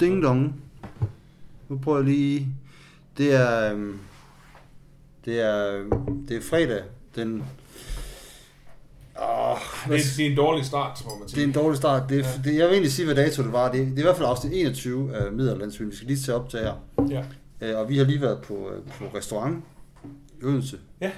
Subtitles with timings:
[0.00, 0.62] Ding dong.
[1.68, 2.48] Nu prøver jeg lige...
[3.18, 3.72] Det er...
[3.72, 3.98] øhm,
[5.24, 5.82] Det er,
[6.28, 6.82] det er fredag.
[7.14, 7.44] Den...
[9.86, 11.42] Hvad, Det, det er en dårlig start, må man det sige.
[11.42, 12.02] er en dårlig start.
[12.08, 12.50] Det, er, Ja.
[12.50, 13.72] det, jeg vil egentlig sige, hvad dato det var.
[13.72, 15.90] Det, det er i hvert fald afsnit 21 af Middellandsbyen.
[15.90, 16.74] Vi skal lige til op til her.
[17.10, 17.24] Ja.
[17.60, 19.64] Øh, Og vi har lige været på, øh, på restaurant
[20.40, 20.78] i Odense.
[21.00, 21.10] Ja.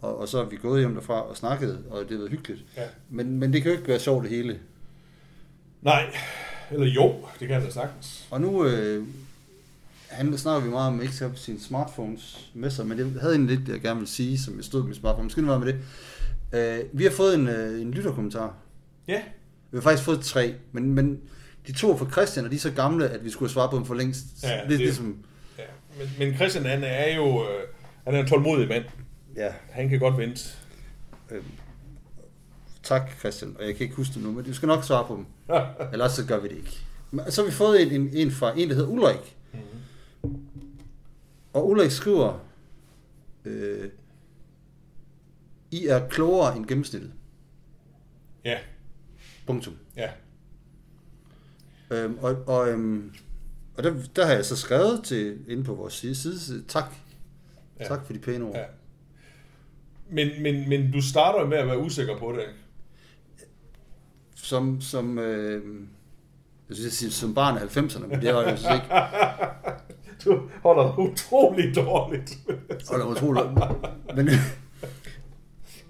[0.00, 2.64] Og, og så er vi gået hjem derfra og snakket, og det har været hyggeligt.
[2.76, 2.82] ja.
[3.10, 4.58] Men, men det kan jo ikke være sjovt det hele.
[5.82, 6.14] Nej,
[6.70, 8.26] eller jo, det kan jeg da sagtens.
[8.30, 9.06] Og nu øh,
[10.08, 13.06] han snakker vi meget om, at ikke skal have sine smartphones med sig, men jeg
[13.20, 15.24] havde egentlig lidt, jeg gerne vil sige, som jeg stod med min smartphone.
[15.24, 15.78] Måske være med det.
[16.52, 18.54] Øh, vi har fået en, øh, en lytterkommentar.
[19.08, 19.22] Ja,
[19.70, 21.20] Vi har faktisk fået tre, men, men
[21.66, 23.76] de to fra Christian, og de er så gamle, at vi skulle have svaret på
[23.76, 24.24] dem for længst.
[24.42, 25.16] Ja, det, er det- ligesom,
[25.58, 25.62] ja.
[25.98, 27.60] Men, men Christian, han er jo øh,
[28.04, 28.84] han er en tålmodig mand.
[29.36, 30.40] ja, Han kan godt vente.
[31.30, 31.42] øh,
[32.82, 35.16] tak Christian, og jeg kan ikke huske det nu, men du skal nok svare på
[35.16, 35.26] dem.
[35.92, 36.78] Ellers så gør vi det ikke.
[37.28, 39.36] Så har vi fået en, en, en fra en, der hedder Ulrik.
[39.52, 39.62] Mhm.
[41.52, 42.38] Og Ulrik skriver,
[43.44, 43.90] øh,
[45.70, 47.12] I er klogere end gennemsnittet.
[48.44, 48.58] Ja,
[49.46, 49.74] Punktum.
[49.96, 50.10] ja.
[51.90, 53.12] Øhm, og og, øhm,
[53.76, 56.94] og der, der har jeg så skrevet til inde på vores side, side, tak.
[57.80, 57.84] Ja.
[57.84, 58.54] Tak for de pæne ord.
[58.56, 58.64] ja.
[60.10, 62.52] Men, men, men du starter med at være usikker på det, ikke?
[64.50, 65.52] Som, som, øh,
[66.68, 68.86] jeg synes, jeg siger, som barn af 90'erne, men det var jeg ikke.
[70.24, 72.38] Du holder utrolig dårligt.
[72.90, 73.46] Var utroligt.
[74.16, 74.28] Men,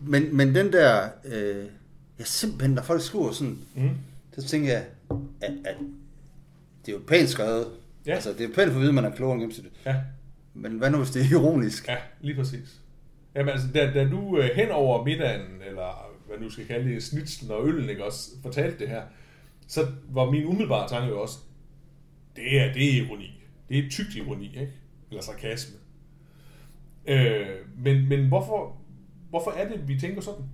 [0.00, 1.64] men, men den der, øh,
[2.18, 3.90] ja simpelthen, når folk skriver sådan, Mm.
[4.38, 4.84] så tænker jeg,
[5.40, 5.74] at, at
[6.86, 7.66] det er jo pænt skrevet.
[8.06, 8.14] Ja.
[8.14, 9.72] Altså, det er pænt for at vide, at man er klogere end gennemsnittet.
[9.86, 9.96] Ja,
[10.54, 11.88] Men hvad nu, hvis det er ironisk?
[11.88, 12.80] ja, lige præcis.
[13.34, 17.02] Jamen altså, da, da du øh, hen over middagen, eller hvad du skal kalde det,
[17.02, 19.02] snitslen og øllen, ikke også, fortalte det her,
[19.66, 21.38] så var min umiddelbare tanke jo også,
[22.36, 23.42] det er, det er ironi.
[23.68, 24.72] Det er tygt ironi, ikke?
[25.10, 25.76] Eller sarkasme.
[27.06, 27.46] Øh,
[27.78, 28.76] men, men hvorfor,
[29.30, 30.44] hvorfor er det, vi tænker sådan?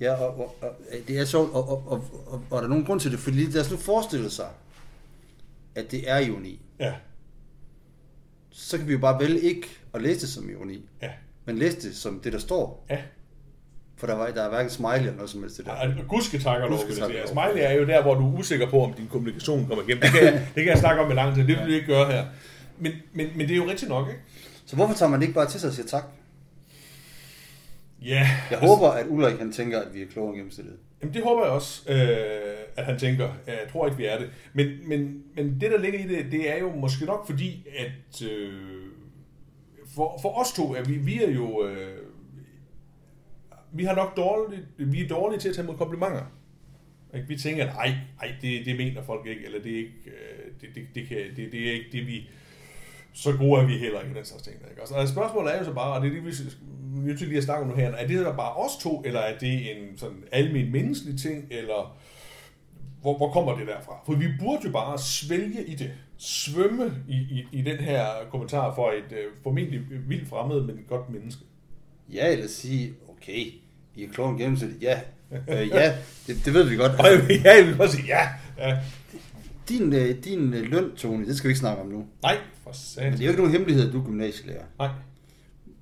[0.00, 0.76] Ja, og, og, og
[1.08, 3.36] det er sjovt, og, og, og, og, og der er nogen grund til det, fordi
[3.46, 4.48] lad os nu forestille sig,
[5.74, 6.60] at det er ironi.
[6.80, 6.94] Ja,
[8.50, 11.10] Så kan vi jo bare vælge ikke at læse det som ironi, ja,
[11.44, 12.86] men læse det som det, der står.
[12.90, 13.02] ja.
[13.98, 15.72] For der, var, der er hverken smiley eller noget som helst det der.
[15.72, 17.26] Og gudske takker lov, vil jeg sige.
[17.26, 20.00] Smiley er jo der, hvor du er usikker på, om din kommunikation kommer igennem.
[20.00, 21.86] Det kan, jeg- det kan jeg snakke om i lang tid, det vil vi ikke
[21.86, 22.24] gøre her.
[22.78, 24.20] Men, men, men det er jo rigtigt nok, ikke?
[24.66, 26.04] Så hvorfor tager man ikke bare til sig og siger tak?
[28.02, 28.28] Ja.
[28.50, 30.74] Jeg håber, at Ulrik han tænker, at vi er klogere end gennemsnittet.
[31.02, 31.96] Jamen det håber jeg også, øh,
[32.76, 33.24] at han tænker.
[33.46, 34.30] Ja, Jeg tror ikke, vi er det.
[34.52, 38.22] Men, men, men det, der ligger i det, det er jo måske nok fordi, at
[38.30, 38.52] øh,
[39.94, 41.66] for, for os to, at vi, vi er jo...
[41.66, 41.96] Øh,
[43.72, 46.32] vi har nok dårligt, vi er dårlige til at tage imod komplimenter.
[47.14, 47.28] Ikke?
[47.28, 50.52] Vi tænker, at ej, ej det, det mener folk ikke, eller det er ikke, øh,
[50.60, 52.28] det, det, det, kan, det, det er ikke det, vi...
[53.12, 54.56] Så gode er vi heller ikke, den slags ting.
[54.70, 54.82] Ikke?
[54.82, 56.30] Og så spørgsmålet er jo så bare, og det er det, vi
[56.96, 58.76] vi er nødt til lige at snakke om nu her, er det der bare os
[58.82, 61.98] to, eller er det en sådan almindelig menneskelig ting, eller
[63.00, 64.02] hvor, hvor kommer det derfra?
[64.06, 68.74] For vi burde jo bare svælge i det, svømme i, i, i den her kommentar
[68.74, 71.44] for et øh, formentlig vildt fremmed, men godt menneske.
[72.12, 73.52] Ja, eller sige, okay,
[73.96, 74.82] I er klogere gennemsnittet.
[74.82, 75.00] Ja,
[75.48, 75.94] øh, ja
[76.26, 76.92] det, det ved vi godt.
[76.98, 78.28] Jeg, vil- jeg vil bare sige, ja,
[78.58, 78.76] ja.
[79.68, 82.06] Din, øh, din øh, løn, Tony, det skal vi ikke snakke om nu.
[82.22, 83.12] Nej, for Men satan.
[83.12, 84.62] det er jo ikke nogen hemmelighed, at du er gymnasielærer.
[84.78, 84.88] Nej.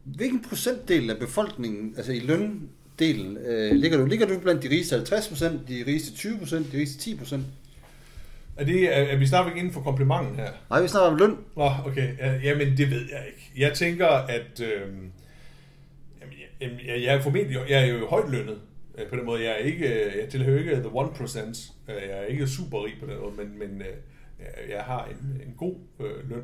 [0.04, 4.96] Hvilken procentdel af befolkningen, altså i løndelen, øh, ligger, du, ligger du blandt de rigeste
[4.96, 7.36] 50%, de rigeste 20%, de rigeste 10%?
[8.56, 10.48] Er, det, er, er vi snart ikke inden for komplimenten her?
[10.70, 11.36] Nej, vi snakker om løn.
[11.56, 12.18] Nå, okay.
[12.18, 13.52] Ja, Jamen, det ved jeg ikke.
[13.56, 14.60] Jeg tænker, at...
[14.60, 14.88] Øh,
[16.64, 18.58] jamen, jeg, jeg, er formentlig, jeg er jo højt lønnet
[18.98, 19.42] øh, på den måde.
[19.42, 21.72] Jeg, er ikke, øh, jeg tilhører ikke the 1%.
[21.88, 23.86] Øh, Jeg er ikke super rig på den måde, men, men øh,
[24.70, 26.42] jeg- har en, en god øh, løn.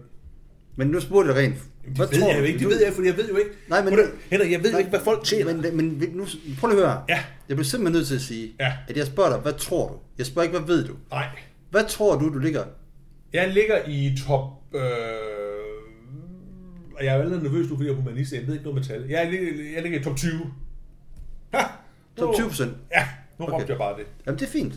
[0.76, 1.54] Men nu spurgte jeg rent.
[1.84, 3.50] Jamen, det ved jeg jo ikke, det du- ved jeg, for jeg ved jo ikke...
[3.68, 3.94] Nej, men-
[4.30, 5.54] Henrik, jeg ved Nej, ikke, hvad folk tjener.
[5.56, 6.26] Men, men nu,
[6.60, 7.02] prøv lige at høre.
[7.08, 7.18] Ja.
[7.48, 8.72] Jeg bliver simpelthen nødt til at sige, Ja.
[8.88, 9.94] at jeg spørger dig, hvad tror du?
[10.18, 10.94] Jeg spørger ikke, hvad ved du?
[11.10, 11.26] Nej.
[11.70, 12.64] Hvad tror du, du ligger?
[13.32, 14.42] Jeg ligger i top...
[14.74, 14.80] Øh,
[17.00, 18.32] og jeg er jo allerede nervøs nu, fordi jeg er humanist.
[18.32, 19.06] Jeg ved ikke noget med tal.
[19.08, 20.32] Jeg ligger, jeg ligger i top 20.
[21.54, 21.62] Ha!
[22.18, 22.72] Top Nu- 20 procent?
[22.96, 23.08] Ja,
[23.38, 23.52] nu Okay.
[23.54, 24.06] råbte jeg bare det.
[24.26, 24.74] Jamen, det er fint.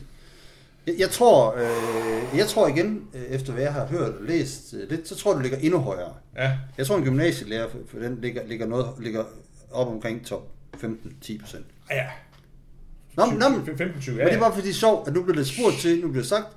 [0.88, 4.74] Jeg, jeg tror, øh, jeg tror igen, øh, efter hvad jeg har hørt og læst
[4.74, 6.14] øh, lidt, så tror jeg, du ligger endnu højere.
[6.38, 9.24] Ja, Jeg tror, en gymnasielærer, for, for den ligger, ligger, noget, ligger
[9.72, 11.66] op omkring top 15-10 procent.
[11.92, 12.06] ja.
[13.18, 15.36] Nå, men- nå, men 15-20, men ja, det er bare fordi sjovt, at nu bliver
[15.36, 16.48] det spurgt til, nu bliver sagt,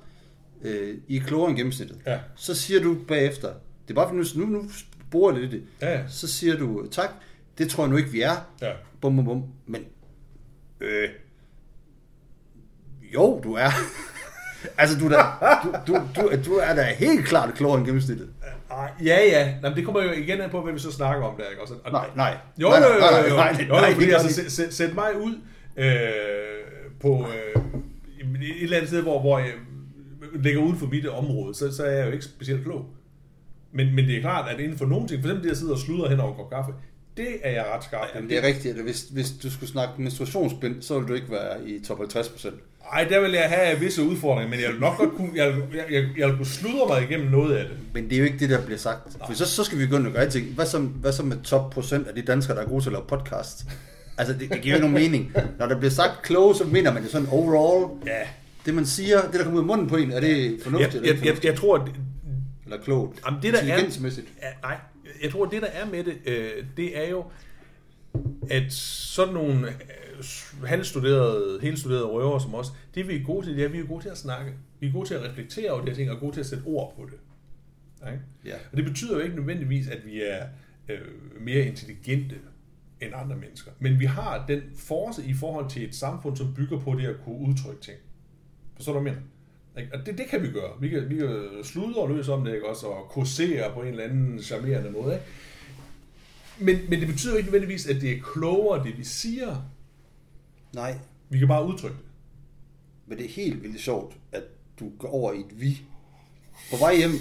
[0.63, 1.97] øh, I er klogere end gennemsnittet.
[2.05, 2.19] Ja.
[2.35, 3.47] Så siger du bagefter,
[3.87, 4.63] det er bare fordi nu, nu
[5.11, 6.01] borer lidt i det, Ja, ja.
[6.07, 7.09] så siger du, tak,
[7.57, 8.47] det tror jeg nu ikke, vi er.
[8.61, 8.71] Ja.
[9.01, 9.43] Bum, bum, bum.
[9.65, 9.81] Men,
[10.81, 11.09] øh,
[13.13, 13.69] jo, du er.
[14.77, 15.23] Altså, du er, da,
[15.63, 18.29] du, du, du, du er da helt klart klogere end gennemsnittet.
[18.71, 19.53] Ej, Ja, ja.
[19.61, 21.61] Nå, men det kommer jo igen an på, hvad vi så snakker om der, ikke?
[21.61, 22.37] Også, og- Nej, nej.
[22.61, 25.33] Jo, nej, nej, jo, nej, jo, nej, jo, det fordi altså, sæt, sæt mig ud
[25.77, 25.87] øh,
[27.01, 27.25] på
[27.55, 27.61] øh,
[28.41, 29.51] et eller andet sted, hvor, hvor jeg
[30.35, 32.85] ligger uden for mit område, så, så er jeg jo ikke specielt klog.
[33.77, 35.73] Men, men det er klart, at inden for nogle ting, for eksempel det at sidde
[35.73, 36.71] og sludre hen over en kop kaffe,
[37.17, 38.07] det er jeg ret skarp.
[38.15, 41.31] Jamen, det er rigtigt, at hvis, hvis du skulle snakke menstruationsbind, så ville du ikke
[41.31, 42.55] være i top 50 procent.
[42.93, 45.85] Ej, der vil jeg have visse udfordringer, men jeg vil nok godt kunne, jeg, jeg,
[45.91, 47.77] jeg, jeg kunne sludre mig igennem noget af det.
[47.93, 49.17] Men det er jo ikke det, der bliver sagt.
[49.27, 50.47] For så, så skal vi begynde at gøre ting.
[50.47, 52.93] Hvad så, hvad så med top procent af de danskere, der er gode til at
[52.93, 53.65] lave podcast?
[54.17, 55.31] Altså, det, det giver jo ikke nogen mening.
[55.59, 57.91] Når der bliver sagt kloge, så mener man det sådan overall.
[58.05, 58.27] Ja.
[58.65, 61.15] Det man siger, det der kommer ud af munden på en, er det fornuftigt Jeg,
[61.15, 61.81] jeg, jeg, jeg tror, at
[62.67, 63.21] Eller klogt?
[63.25, 63.77] Jamen, det, der er-
[64.61, 64.77] nej,
[65.23, 67.25] jeg tror, det der er med det, øh, det er jo,
[68.49, 73.61] at sådan nogle øh, halvstuderede, helstuderede røver som os, det vi er gode til, det
[73.61, 74.53] er, at vi er gode til at snakke.
[74.79, 76.63] Vi er gode til at reflektere over de her ting, og gode til at sætte
[76.65, 77.13] ord på det.
[78.11, 78.23] Ikke?
[78.45, 78.55] Ja.
[78.71, 80.45] Og det betyder jo ikke nødvendigvis, at vi er
[80.89, 80.97] øh,
[81.41, 82.35] mere intelligente
[83.01, 83.71] end andre mennesker.
[83.79, 87.15] Men vi har den force i forhold til et samfund, som bygger på det at
[87.25, 87.97] kunne udtrykke ting.
[88.75, 89.27] Forstår du, hvad jeg mener?
[89.77, 89.93] Ikke?
[89.93, 90.71] Og det, det kan vi gøre.
[90.79, 92.69] Vi kan, vi kan sludre og løse om det, ikke?
[92.69, 95.13] Også, og kursere på en eller anden charmerende måde.
[95.13, 95.25] Ikke?
[96.59, 99.55] Men, men det betyder jo ikke nødvendigvis, at det er klogere, det vi siger.
[100.73, 100.97] Nej,
[101.29, 102.05] Vi kan bare udtrykke det.
[103.07, 104.43] men det er helt vildt sjovt, at
[104.79, 105.81] du går over i et vi.
[106.71, 107.11] På vej hjem,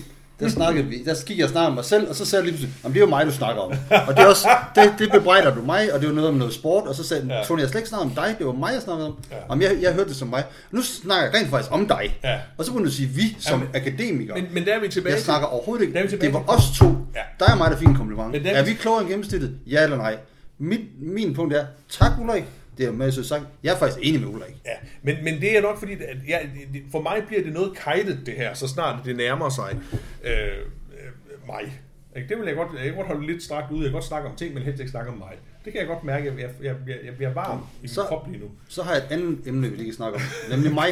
[0.41, 2.59] der snakkede vi, der gik jeg snakkede om mig selv, og så sagde jeg lige
[2.59, 3.71] pludselig, "Jamen, det er jo mig, du snakker om.
[4.09, 6.55] Og det, er også, det, det bebrejder du mig, og det var noget om noget
[6.55, 7.37] sport, og så sagde Ja.
[7.37, 7.45] ja.
[7.45, 9.19] Tony, jeg slet ikke snakket om dig, det var mig, jeg snakkede om.
[9.31, 9.37] Ja.
[9.37, 9.43] Ja.
[9.49, 10.45] Om jeg, jeg hørte det som mig.
[10.71, 12.19] Nu snakker jeg rent faktisk om dig.
[12.25, 12.39] Ja.
[12.59, 14.37] Og så begyndte du sige vi som men- akademikere.
[14.37, 15.99] Men, men der er vi tilbage jeg til- snakker overhovedet ikke.
[15.99, 16.87] Er tilbage Det var til- os to.
[17.15, 17.21] Ja.
[17.45, 18.31] Der er mig, der fik en kompliment.
[18.33, 19.55] Men der er er vi- vi klogere end gennemsnittet?
[19.67, 20.17] Ja eller nej?
[20.59, 22.45] Mit, min punkt er, tak Ulrik.
[22.79, 23.45] Det er med, så sagt.
[23.63, 24.57] Jeg er faktisk enig med Ulrik.
[24.65, 24.71] Ja,
[25.03, 26.51] men, men det er nok fordi, at jeg,
[26.93, 29.79] for mig bliver det noget kajtet, det her, så snart det nærmer sig
[30.25, 31.81] øh, øh, mig.
[32.29, 33.79] Det vil jeg godt, jeg kan godt holde lidt strakt ud.
[33.79, 35.33] Jeg kan godt snakke om ting, men helst ikke snakke om mig.
[35.65, 36.27] Det kan jeg godt mærke.
[36.27, 38.47] Jeg, jeg, jeg, jeg, jeg bliver varm i min Så- krop lige nu.
[38.69, 40.23] Så har jeg et andet emne, vi lige kan snakke om.
[40.51, 40.89] Nemlig mig.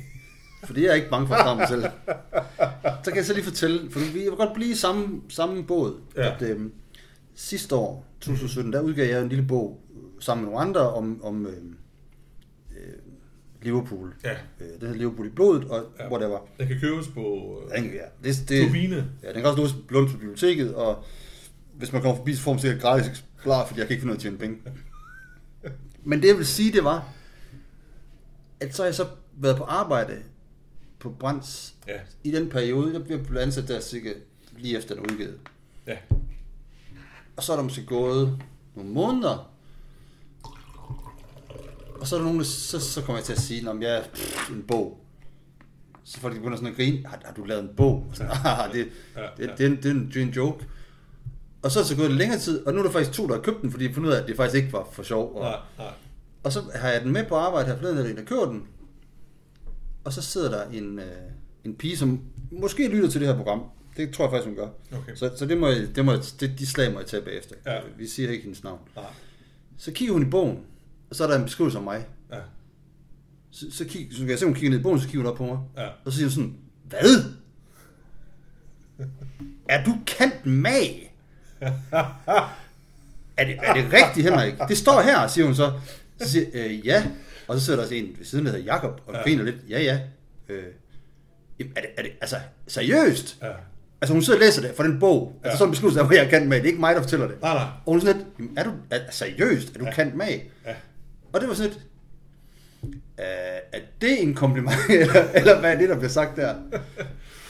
[0.64, 1.84] For det er jeg ikke bange for at om selv.
[3.04, 6.00] Så kan jeg så lige fortælle, for vi vil godt blive i samme, samme båd.
[6.16, 6.34] Ja.
[6.34, 6.72] At, øhm,
[7.34, 9.80] sidste år, 2017, der udgav jeg en lille bog
[10.24, 11.76] sammen med nogle andre om, om øhm,
[12.76, 12.92] øh,
[13.62, 14.14] Liverpool.
[14.24, 14.32] Ja.
[14.32, 16.08] Øh, den hedder Liverpool i blodet, og Ja.
[16.08, 16.42] hvor der var.
[16.58, 17.20] Den kan købes på
[17.70, 19.10] øh, Den, ja, det, det, turbine.
[19.22, 21.04] Ja, den kan også låse lånes på biblioteket, og
[21.74, 24.12] hvis man kommer forbi, så får man sikkert gratis eksemplar, fordi jeg kan ikke finde
[24.12, 24.56] af at tjene penge.
[26.04, 27.08] Men det jeg vil sige, det var,
[28.60, 29.06] at så har jeg så
[29.36, 30.22] været på arbejde
[30.98, 34.16] på Brands Ja, i den periode, jeg blev ansat der sikkert
[34.58, 35.38] lige efter den udgivet.
[35.86, 35.96] ja.
[37.36, 38.38] Og så er der måske gået
[38.76, 39.50] nogle måneder,
[42.04, 43.96] og så er der nogen, der, så, så kommer jeg til at sige, om jeg
[43.96, 44.02] er
[44.50, 45.00] en bog.
[46.04, 48.06] Så folk begynder sådan at grine, har, har du lavet en bog?
[48.10, 49.46] Og Sådan, ah, det, Ja, det, ja.
[49.46, 50.66] det, det, er en, det, er en, det er en joke.
[51.62, 53.26] Og så er det så gået lidt længere tid, og nu er der faktisk to,
[53.26, 55.02] der har købt den, fordi de fundet ud af, at det faktisk ikke var for
[55.02, 55.34] sjov.
[55.34, 55.92] Og, Nej, nej.
[56.42, 58.62] og så har jeg den med på arbejde her forleden, er der der kører den.
[60.04, 61.04] Og så sidder der en, øh,
[61.64, 63.62] en pige, som måske lytter til det her program.
[63.96, 64.98] Det tror jeg faktisk, hun gør.
[64.98, 65.14] Okay.
[65.14, 67.54] Så, så det må jeg, det må jeg, det, de slag må jeg tage bagefter.
[67.66, 67.78] Ja.
[67.98, 68.80] Vi siger ikke hendes navn.
[68.96, 69.04] Nej.
[69.78, 70.58] Så kigger hun i bogen,
[71.14, 72.06] og så er der en beskrivelse om mig.
[72.32, 72.36] Ja,
[73.50, 75.30] Så, så, kig, så kan jeg se, hun kigger ned i bogen, så kigger hun
[75.30, 75.58] op på mig.
[75.76, 75.88] ja.
[76.04, 77.24] Og så siger hun sådan, hvad?
[79.68, 81.14] Er du kant mag?
[81.60, 84.54] er, det, er det rigtigt, Henrik?
[84.68, 85.72] Det står her, siger hun så.
[86.20, 87.06] Så siger jeg, øh, ja.
[87.48, 89.22] Og så sidder der også en ved siden, der hedder Jakob og Ja.
[89.22, 89.56] griner lidt.
[89.68, 90.00] Ja, ja.
[90.48, 90.62] Øh,
[91.60, 92.36] jamen, er det, er det, altså,
[92.66, 93.38] seriøst?
[93.42, 93.48] ja.
[94.00, 95.32] Altså, hun sidder og læser det fra den bog.
[95.44, 95.56] Altså, Ja.
[95.58, 96.58] sådan en beskrivelse af, hvor jeg kant mag.
[96.58, 97.40] Det er ikke mig, der fortæller det.
[97.42, 97.62] Nej, nej.
[97.64, 99.74] Og hun er sådan lidt, "Jamen, er du er, seriøst?
[99.74, 99.92] Er du Ja.
[99.92, 100.50] kant mag?
[100.66, 100.74] Ja.
[101.34, 101.80] Og det var sådan et,
[103.18, 106.54] øh, er det en kompliment, eller, eller hvad er det, der bliver sagt der?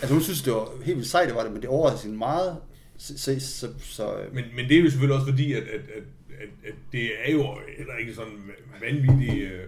[0.00, 2.18] Altså hun synes, det var helt vildt sejt, det var det, men det overraskede hende
[2.18, 2.56] meget.
[2.98, 4.34] Så, så, så, så øh.
[4.34, 6.04] Men, men det er jo selvfølgelig også fordi, at, at, at,
[6.42, 8.50] at, at det er jo heller ikke sådan
[8.80, 9.52] vanvittigt...
[9.52, 9.64] Øh,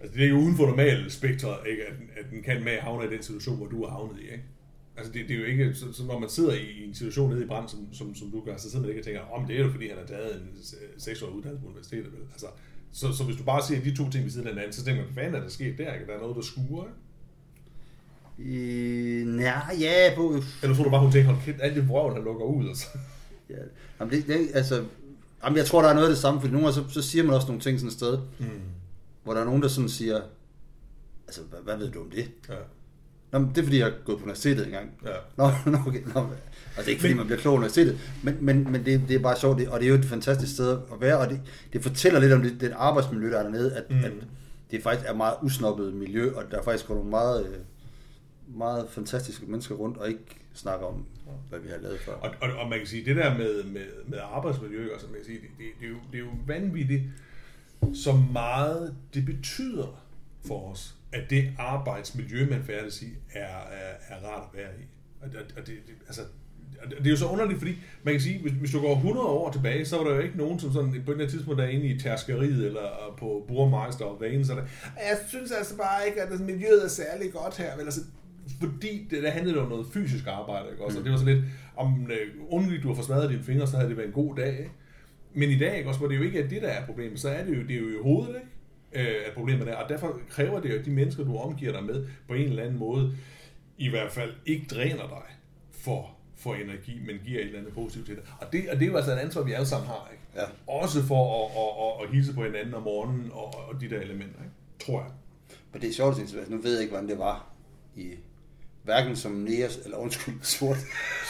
[0.00, 1.82] altså det er jo uden for normalt spektret, ikke?
[1.82, 4.22] At, at den kan med havner i den situation, hvor du er havnet i.
[4.22, 4.44] Ikke?
[4.96, 7.44] Altså det, det er jo ikke, så, så når man sidder i en situation nede
[7.44, 9.48] i brand, som, som, som du gør, så sidder man ikke og tænker, om oh,
[9.48, 10.48] det er jo fordi, han har taget en
[10.82, 12.12] øh, seksårig uddannelse på universitetet.
[12.12, 12.20] Vel?
[12.32, 12.46] Altså,
[12.92, 15.02] så, så hvis du bare ser de to ting ved siden af hinanden, så tænker
[15.02, 15.92] man, hvad fanden er der sket der?
[15.94, 16.06] Ikke?
[16.06, 16.84] Der er noget, der skuer.
[16.84, 16.94] Ikke?
[18.38, 22.14] øh, ja, ja, på, Eller tror du bare, hun tænker, hold kæft, alt det vrøvl,
[22.14, 22.68] han lukker ud.
[22.68, 22.86] Altså.
[23.50, 23.54] ja,
[24.00, 24.84] jamen, det, det, altså,
[25.44, 27.24] jamen, jeg tror, der er noget af det samme, fordi nogle gange, så, så siger
[27.24, 28.46] man også nogle ting sådan et sted, Mm.
[29.24, 30.20] hvor der er nogen, der sådan siger,
[31.26, 32.30] altså, hvad, hvad ved du om det?
[32.48, 32.54] Ja.
[33.32, 34.90] Nå, men det er, fordi jeg har gået på universitetet engang.
[35.04, 35.10] Ja.
[35.36, 36.02] Nå, nå okay.
[36.14, 36.36] Nå, altså,
[36.76, 39.20] det er ikke, fordi man bliver klog på universitetet, men, men, men det, det er
[39.20, 41.40] bare sjovt, og det er jo et fantastisk sted at være, og det,
[41.72, 44.04] det fortæller lidt om det, det arbejdsmiljø, der er dernede, at, Mm.
[44.04, 44.12] at
[44.70, 47.56] det faktisk er meget usnoppet miljø, og der faktisk går nogle meget øh,
[48.56, 50.20] meget fantastiske mennesker rundt, og ikke
[50.54, 51.04] snakker om,
[51.48, 52.12] hvad vi har lavet før.
[52.12, 55.24] Og, og, og man kan sige, det der med, med, med arbejdsmiljø, altså man kan
[55.24, 57.02] sige, det, det, det, er jo, det er jo vanvittigt,
[57.94, 60.00] så meget det betyder
[60.46, 64.84] for os, at det arbejdsmiljø, man færdes i, er, er, er rart at være i.
[65.20, 66.22] Og, og, og det, det, altså,
[66.82, 69.26] og det er jo så underligt, fordi man kan sige, hvis, hvis du går 100
[69.26, 71.64] år tilbage, så var der jo ikke nogen, som sådan, på den her tidspunkt, der
[71.64, 74.62] er inde i tærskeriet eller på Burmeister og Vane, så der,
[74.96, 77.76] jeg synes altså bare ikke, at miljøet er særlig godt her.
[77.76, 78.00] Vel, altså,
[78.60, 80.84] fordi det der handlede om noget fysisk arbejde, ikke?
[80.84, 81.44] Også, og det var så lidt,
[81.76, 82.10] om
[82.52, 84.58] øh, du har forsmadret dine fingre, så havde det været en god dag.
[84.58, 84.70] Ikke?
[85.34, 85.88] Men i dag, ikke?
[85.88, 87.76] Også, hvor det jo ikke er det, der er problemet, så er det jo, det
[87.76, 88.46] er jo i hovedet, ikke?
[88.92, 89.74] Øh, at problemet er.
[89.76, 92.62] Og derfor kræver det jo, at de mennesker, du omgiver dig med, på en eller
[92.62, 93.16] anden måde,
[93.78, 95.22] i hvert fald ikke dræner dig
[95.72, 98.24] for, for energi, men giver et eller andet positivt til dig.
[98.40, 100.08] Og det, og det er jo altså et ansvar, vi alle sammen har.
[100.12, 100.22] Ikke?
[100.36, 100.72] Ja.
[100.80, 104.00] Også for at, at, at, at hilse på hinanden om morgenen og, og de der
[104.00, 104.54] elementer, ikke?
[104.86, 105.10] tror jeg.
[105.72, 107.46] Men det er sjovt, at nu ved jeg ikke, hvordan det var
[107.96, 108.10] i
[108.84, 110.76] hverken som næres, eller undskyld, sort,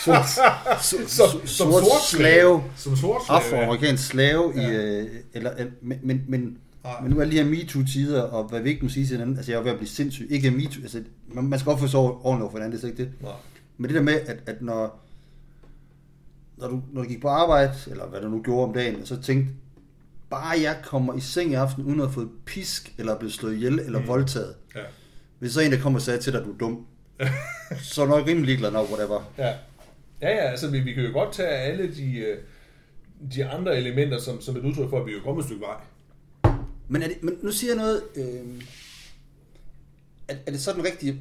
[0.05, 4.71] sort, sort, Som, sort, som sort slave, Som sort slave, afroamerikansk slave, Ja.
[4.71, 7.01] i, øh, eller, øh, men, men, men, Nej.
[7.01, 9.53] men nu er de her MeToo-tider, og hvad vi ikke må sige til hinanden, altså
[9.53, 12.43] jeg er ved at blive sindssyg, ikke MeToo, altså man, man skal opføre sig ordentligt
[12.43, 13.13] over for hinanden, det er ikke det.
[13.21, 13.33] Nej.
[13.77, 15.05] Men det der med, at, at når,
[16.57, 19.23] når, du, når du gik på arbejde, eller hvad du nu gjorde om dagen, så
[19.23, 19.53] tænkte,
[20.31, 23.33] bare jeg kommer i seng i aften, uden at have fået pisk, eller er blevet
[23.33, 24.07] slået ihjel, eller mm.
[24.07, 24.55] voldtaget.
[24.75, 24.81] Ja.
[25.39, 26.87] Hvis så en, der kommer og sagde til dig, at du er dum,
[27.83, 29.33] så er du nok rimelig ligeglad nok, whatever.
[29.39, 29.55] Ja.
[30.21, 32.39] Ja, ja, altså vi, vi kan jo godt tage alle de, øh,
[33.35, 35.63] de andre elementer som, som et udtryk for, at vi er jo kommet et stykke
[35.63, 35.77] vej.
[36.89, 38.63] Men, er det, men nu siger jeg noget, øh,
[40.29, 41.13] er, er det så den rigtige,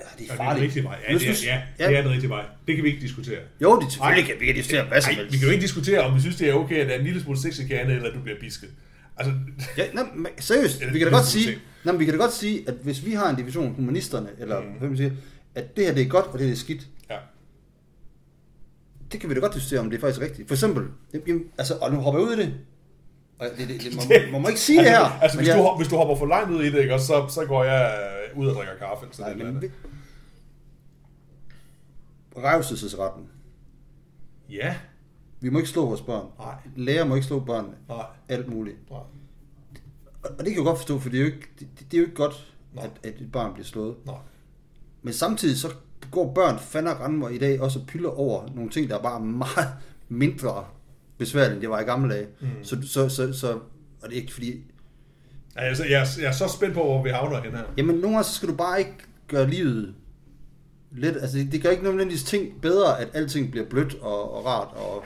[0.00, 0.56] ja, det er Ja, det er farligt.
[0.60, 0.98] den rigtige vej.
[1.08, 2.44] Ja, det er, synes- ja, det er den rigtige vej.
[2.66, 3.38] Det kan vi ikke diskutere.
[3.62, 5.32] Jo, det selvfølgelig kan vi kan diskutere hvad som helst.
[5.32, 7.04] vi kan jo ikke diskutere, om vi synes, det er okay, at der er en
[7.04, 8.70] lille smule sexikane, eller at du bliver bisket.
[9.16, 9.34] Altså,
[9.76, 12.20] Ja, nej, men seriøst, Ja, vi kan da godt sige, nej, men vi kan da
[12.20, 14.66] godt sige, at hvis vi har en division, humanisterne, eller mm.
[14.78, 15.10] hvad man siger,
[15.54, 17.16] at det her det er godt, og det her det er skidt, ja.
[19.12, 20.48] det kan vi da godt diskutere, om det er faktisk rigtigt.
[20.48, 20.84] For eksempel,
[21.26, 22.54] jamen, altså, og nu hopper jeg ud i det,
[23.40, 24.98] og det, det, det, man, man må ikke sige det her.
[24.98, 27.26] Altså, altså hvis, jeg- du, hvis du hopper for langt ud i det, ikke, så,
[27.28, 27.98] så går jeg
[28.32, 29.06] øh, ud og drikker kaffe.
[29.10, 29.72] Så Nej, det men det.
[32.36, 33.24] revselsesretten.
[34.50, 34.76] Ja,
[35.40, 36.26] Vi må ikke slå vores børn.
[36.38, 37.74] nej, Lærer må ikke slå børnene.
[37.88, 38.90] nej, Alt muligt.
[38.90, 38.98] nej.
[38.98, 41.98] Og og det kan jeg godt forstå, for det er jo ikke, det, det er
[41.98, 42.84] jo ikke godt, Nej.
[42.84, 43.94] at, at et barn bliver slået.
[44.06, 44.14] nej.
[45.02, 45.68] Men samtidig så
[46.10, 49.20] går børn fandme render i dag også og pylder over nogle ting, der er bare
[49.20, 49.68] meget
[50.08, 50.64] mindre
[51.20, 52.26] besværlige, end det var i gamle dage.
[52.40, 52.48] Mm.
[52.62, 53.52] Så, så, så, så,
[54.02, 54.54] og det er ikke fordi,
[55.56, 57.62] Altså, jeg, er, jeg er så spændt på, hvor vi havner hen her.
[57.76, 58.94] jamen nogle gange så skal du bare ikke
[59.28, 59.94] gøre livet
[60.96, 64.46] let, altså det, det gør ikke nødvendigvis ting bedre, at alting bliver blødt og, og
[64.46, 65.04] rart og,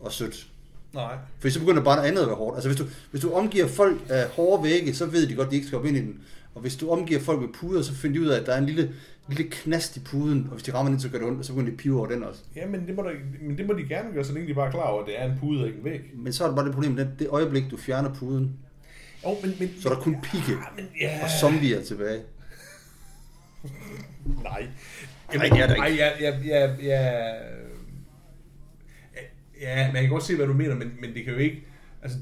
[0.00, 0.46] og sødt.
[0.94, 1.14] Nej.
[1.40, 2.56] For så begynder bare noget andet at være hårdt.
[2.56, 5.50] Altså hvis du, hvis du omgiver folk af hårde vægge, så ved de godt, at
[5.50, 6.20] de ikke skal op ind i den.
[6.54, 8.58] Og hvis du omgiver folk med puder, så finder de ud af, at der er
[8.58, 8.94] en lille,
[9.28, 11.52] lille knast i puden, og hvis de rammer den, så gør det ondt, og så
[11.52, 12.40] begynder de pive over den også.
[12.56, 14.66] Ja, men det, må der, men det må de gerne gøre, så længe de bare
[14.66, 16.00] er klar over, at det er en pude og ikke en væg.
[16.14, 18.56] Men så er det bare det problem, at det øjeblik, du fjerner puden,
[19.24, 21.20] Jo, men, men, så er der kun pigge Ja, men, ja.
[21.22, 22.22] og zombier tilbage.
[24.42, 24.66] Nej.
[25.34, 25.96] Nej, det er der ikke.
[25.96, 27.32] Nej, ja, ja, ja, ja,
[29.60, 31.64] ja, man kan godt se, hvad du mener, men, men det kan jo ikke...
[32.02, 32.18] Altså,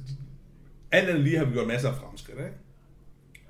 [0.92, 2.50] alt andet lige har vi gjort masser af fremskridt, ikke?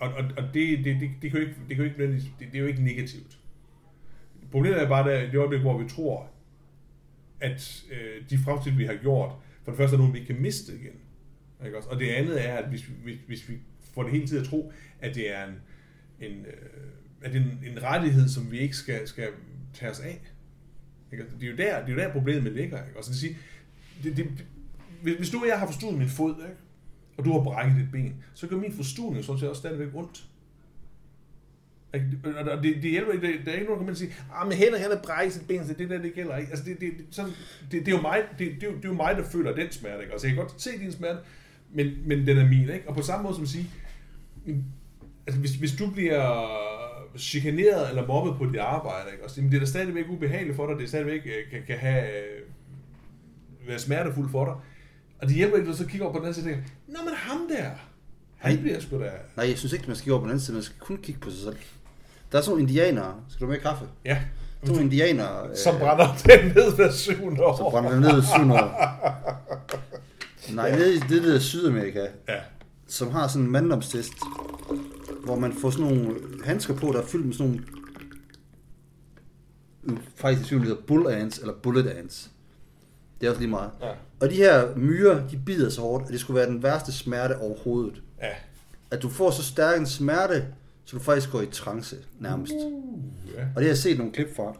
[0.00, 2.22] Og, og, og det, det, det, det, kan jo ikke, det, kan jo ikke, det,
[2.40, 3.38] det er jo ikke negativt.
[4.50, 6.30] Problemet er bare, at det øjeblik, hvor vi tror,
[7.40, 9.32] at øh, de fremskridt, vi har gjort,
[9.64, 10.92] for det første er nogen, vi kan miste igen.
[11.64, 11.88] Ikke også?
[11.88, 13.54] Og det andet er, at hvis, vi- hvis, hvis vi
[13.94, 15.54] får det hele tiden at tro, at det er en,
[16.20, 16.52] en, øh,
[17.22, 19.28] at det er en, en rettighed, som vi ikke skal, skal
[19.74, 20.20] tage os af.
[21.12, 21.24] Ikke?
[21.40, 22.84] Det er jo der, det er jo der problemet ligger.
[22.86, 22.98] Ikke?
[22.98, 23.36] Og så det, sige,
[24.02, 24.46] det, det, det,
[25.02, 26.60] hvis- hvis du jeg har forstået min fod, ikke?
[27.20, 30.24] Og du har brækket dit ben, så gør min forstuning sådan set også stadigvæk ondt.
[31.94, 32.06] Ikke?
[32.56, 33.26] Og det, det hjælper ikke.
[33.26, 35.46] Det- Der er ikke nogen, der kan sige, ah, men Henrik, han har brækket sit
[35.48, 36.50] ben, så det der, det gælder ikke.
[36.50, 37.30] Altså, det, det, det, sådan,
[37.70, 40.00] det, det, er jo mig, det, det, det er jo mig, der føler den smerte.
[40.00, 40.12] Ikke?
[40.12, 41.18] Altså, jeg kan godt se din smerte,
[41.74, 42.60] men, men den er min.
[42.68, 42.82] Ikke?
[42.88, 43.70] Og på samme måde som at sige,
[45.26, 46.48] altså, hvis, hvis du bliver
[47.18, 49.22] chikaneret eller mobbet på dit arbejde, ikke?
[49.22, 51.78] Altså, jamen, det er da stadigvæk ubehageligt for dig, det er stadigvæk øh, kan, kan
[51.78, 52.40] have, øh,
[53.68, 54.54] være smertefuldt for dig.
[55.22, 56.70] Og det hjælper ikke, at du så kigger over på den anden side og tænker,
[56.88, 57.70] Nå, men ham der,
[58.36, 58.62] han Nej.
[58.62, 59.10] bliver sgu da...
[59.36, 60.96] Nej, jeg synes ikke, man skal kigge over på den anden side, man skal kun
[61.02, 61.56] kigge på sig selv.
[62.32, 63.84] Der er sådan nogle indianere, skal du med kaffe?
[64.04, 64.18] Ja,
[64.66, 67.56] nogle indianere, som øh, brænder den ned hver syvende år.
[67.56, 68.70] som brænder dem ned i 700
[70.54, 72.38] Nej, nede i det der Sydamerika, Ja,
[72.86, 74.12] som har sådan en manddomstest,
[75.24, 77.64] hvor man får sådan nogle handsker på, der er fyldt med sådan nogle
[80.16, 82.30] faktisk i tvivl, hedder bull ants eller bullet ants.
[83.20, 83.70] Det er også lige meget.
[83.82, 86.92] ja, Og de her myrer, de bider så hårdt, at det skulle være den værste
[86.92, 88.02] smerte overhovedet.
[88.22, 88.28] ja.
[88.92, 90.44] At du får så stærk en smerte,
[90.84, 92.52] så du faktisk går i trance nærmest.
[92.52, 93.40] Uh, ja.
[93.40, 94.56] Og det har jeg set nogle klip fra.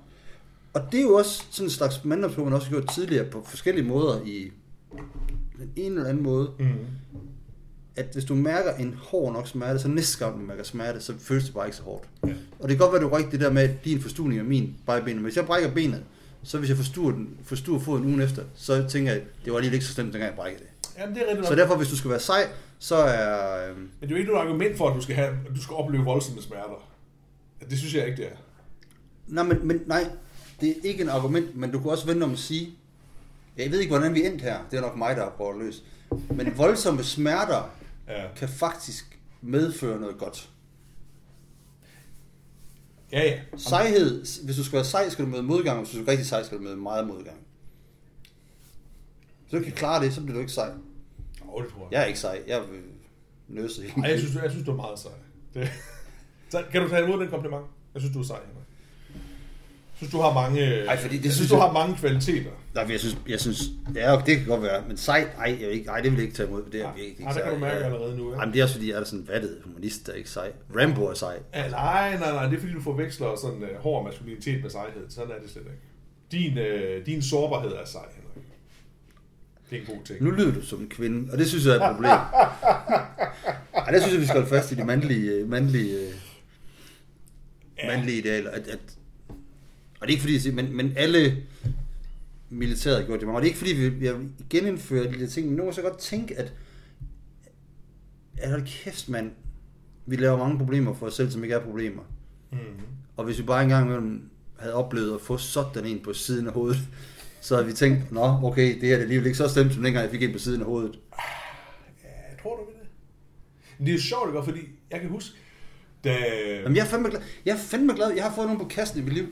[0.75, 3.43] Og det er jo også sådan en slags manddomsprøve, man også har gjort tidligere på
[3.47, 4.50] forskellige måder i
[5.59, 6.50] den ene eller anden måde.
[6.59, 6.67] Mm.
[7.97, 11.14] At hvis du mærker en hård nok smerte, så næste gang du mærker smerte, så
[11.19, 12.09] føles det bare ikke så hårdt.
[12.26, 12.33] Ja.
[12.59, 14.75] Og det kan godt være, du rigtigt det der med at din forstuning og min
[14.87, 15.17] bare i benet.
[15.17, 16.02] Men hvis jeg brækker benet,
[16.42, 19.75] så hvis jeg forstuer, den, forstuer foden ugen efter, så tænker jeg, det var alligevel
[19.75, 20.99] ikke så slemt, dengang jeg brækkede det.
[20.99, 23.68] Jamen, det er rigtigt Så derfor, hvis du skal være sej, så er...
[23.70, 25.62] Øh, Men det er jo ikke noget argument for, at du skal, have, at du
[25.62, 26.90] skal opleve voldsomme smerter.
[27.70, 28.37] Det synes jeg ikke, det er.
[29.26, 30.11] nej, men, men, nej,
[30.61, 32.70] det er ikke en argument, men du kan også vende om at sige,
[33.56, 35.66] jeg ved ikke, hvordan vi endte her, det er nok mig, der har prøvet at
[35.66, 35.82] løse,
[36.30, 37.70] men voldsomme smerter
[38.09, 40.49] Ja, kan faktisk medføre noget godt.
[43.12, 43.25] Ja.
[43.25, 43.40] ja.
[43.57, 46.12] Sejhed, hvis du skal være sej, skal du møde modgang, og hvis du skal være
[46.12, 47.38] rigtig sej, skal du møde meget modgang.
[49.40, 50.71] Hvis du ikke kan klare det, så bliver du ikke sej.
[51.55, 51.93] Åh, det tror jeg.
[51.93, 52.62] Jeg er ikke sej, jeg er
[53.49, 55.12] nøse hele Ej, jeg synes, du, jeg synes, du er meget sej.
[55.55, 55.71] Det.
[56.50, 57.64] Så kan du tage imod den kompliment?
[57.95, 58.67] Jeg synes, du er sej, Henrik.
[59.14, 62.50] Jeg synes, du har mange, Ej, fordi det jeg synes synes, du har mange kvaliteter.
[62.75, 63.61] Nej, jeg synes, jeg synes
[63.95, 66.37] ja, det kan godt være, men sej, ej, jeg ikke, ej, det vil jeg ikke
[66.37, 68.37] tage imod, det er Nej, virkelig ikke nej, det kan du mærke allerede nu, ja.
[68.39, 70.31] Ej, men det er også fordi, jeg er da sådan vattet humanist, der er ikke
[70.31, 70.53] sej.
[70.77, 71.39] Rambo er sej.
[71.55, 75.11] Ja, nej, nej, nej, det er fordi, du forveksler sådan uh, hård maskulinitet med sejhed.
[75.11, 75.79] Sådan er det slet ikke.
[76.33, 78.47] Din, uh, din sårbarhed er sej, Henrik.
[79.71, 80.23] Det er en god ting.
[80.23, 82.11] Nu lyder du som en kvinde, og det synes jeg er et problem.
[83.87, 85.97] Ej, det synes jeg, vi skal holde fast i de mandlige, øh, mandlige,
[87.83, 87.87] Ja.
[87.97, 88.50] mandlige idealer.
[88.50, 88.79] At, at,
[90.00, 91.37] og det er ikke fordi, men, men alle
[92.50, 93.28] militæret har gjort det.
[93.28, 95.66] Og det er ikke fordi, vi, vi har genindført de der ting, men nu kan
[95.66, 96.52] jeg så godt tænke, at,
[98.38, 99.30] at hold kæft, mand,
[100.07, 102.02] vi laver mange problemer for os selv, som ikke er problemer.
[102.52, 102.59] Mm.
[103.16, 106.52] Og hvis vi bare engang imellem havde oplevet at få sådan en på siden af
[106.52, 106.78] hovedet,
[107.40, 110.02] så havde vi tænkt, nå, okay, det her er alligevel ikke så slemt, som dengang
[110.02, 110.99] jeg fik en på siden af hovedet.
[112.04, 112.88] Ja, tror du det?
[113.78, 114.45] Men det er jo sjovt, ikke?
[114.45, 115.37] fordi jeg kan huske,
[116.04, 116.16] da...
[116.62, 117.21] Jamen, jeg er fandme glad.
[117.45, 118.11] Jeg er fandme glad.
[118.11, 119.26] Jeg har fået nogen på kassen i mit liv.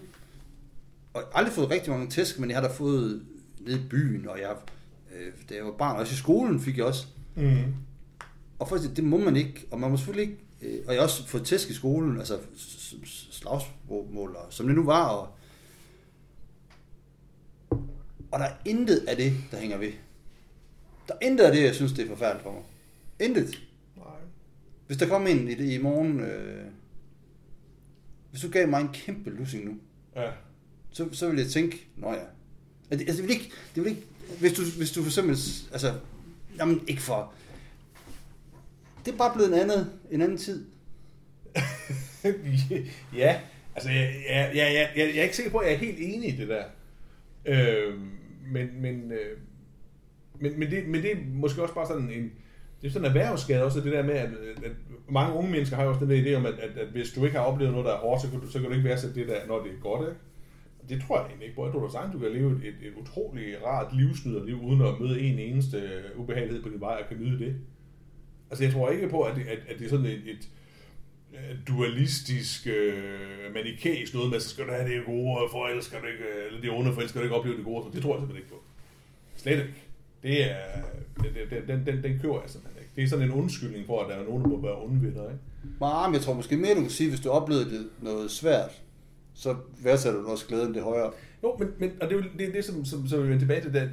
[1.19, 3.27] Og aldrig fået rigtig mange tæsk, men jeg har da fået
[3.61, 4.57] nede i byen, og jeg,
[5.17, 7.07] øh, da jeg var barn, også i skolen fik jeg også.
[7.35, 7.75] Mm.
[8.59, 11.07] Og faktisk, det må man ikke, og man må selvfølgelig ikke, øh, og jeg har
[11.07, 12.39] også fået tæsk i skolen, altså
[13.31, 15.29] slagsmål, og som det nu var, og,
[18.31, 19.93] og der er intet af det, der hænger ved.
[21.09, 22.63] Der er intet af det, jeg synes, det er forfærdeligt for mig.
[23.21, 23.61] Intet.
[23.97, 24.07] Nej.
[24.87, 26.65] Hvis der kom en i, i morgen, øh,
[28.31, 29.75] hvis du gav mig en kæmpe lussing nu,
[30.17, 30.31] Ja
[30.99, 32.19] så, så vil jeg tænke, nå ja.
[32.91, 34.03] Altså, det vil ikke, det vil ikke,
[34.41, 35.37] hvis du, hvis du for eksempel,
[35.73, 35.95] altså,
[36.59, 37.33] jamen ikke for,
[39.05, 40.67] det er bare blevet en anden, en anden tid.
[43.23, 43.41] ja,
[43.75, 45.99] altså, jeg, jeg, jeg, jeg, jeg, jeg er ikke sikker på, at jeg er helt
[46.01, 46.65] enig i det der.
[47.45, 47.95] Øh,
[48.53, 49.39] men, men, øh,
[50.41, 52.33] men, men, det, men det er måske også bare sådan en,
[52.83, 54.31] det er sådan en erhvervsskade også, det der med, at,
[54.65, 54.73] at
[55.09, 57.25] mange unge mennesker har jo også den der idé om, at, at, at hvis du
[57.25, 59.21] ikke har oplevet noget, der er hårdt, så kan du, så kan du ikke værdsætte
[59.21, 60.21] det der, når det er godt, ikke?
[60.89, 61.65] Det tror jeg egentlig ikke på.
[61.65, 65.39] Jeg tror, du du kan leve et, et, utroligt rart livsnyderliv, uden at møde en
[65.39, 67.57] eneste ubehagelighed på din vej, og kan nyde det.
[68.51, 70.49] Altså, jeg tror ikke på, at det, at, at det er sådan et, et
[71.35, 75.85] øh, dualistisk, øh, manikæisk noget med, så skal du have det gode, og for ellers
[75.85, 77.93] skal du ikke, øh, eller det onde, for ellers skal du ikke opleve det gode.
[77.95, 78.63] Det tror jeg simpelthen ikke på.
[79.37, 79.75] Slet ikke.
[80.23, 80.65] Det er,
[81.23, 82.93] det, det, den, den, den kører jeg simpelthen ikke.
[82.97, 85.15] Det er sådan en undskyldning for, at der er nogen, der må være onde ved
[85.15, 85.79] dig, ikke?
[85.81, 88.83] Nej, men jeg tror måske mere, du kan sige, hvis du oplevede det noget svært,
[89.39, 91.13] så værdsætter du også glæden det højere.
[91.43, 93.39] Jo, men, men og det er jo det, er det som, som, som vi er
[93.39, 93.75] tilbage til.
[93.75, 93.89] Da,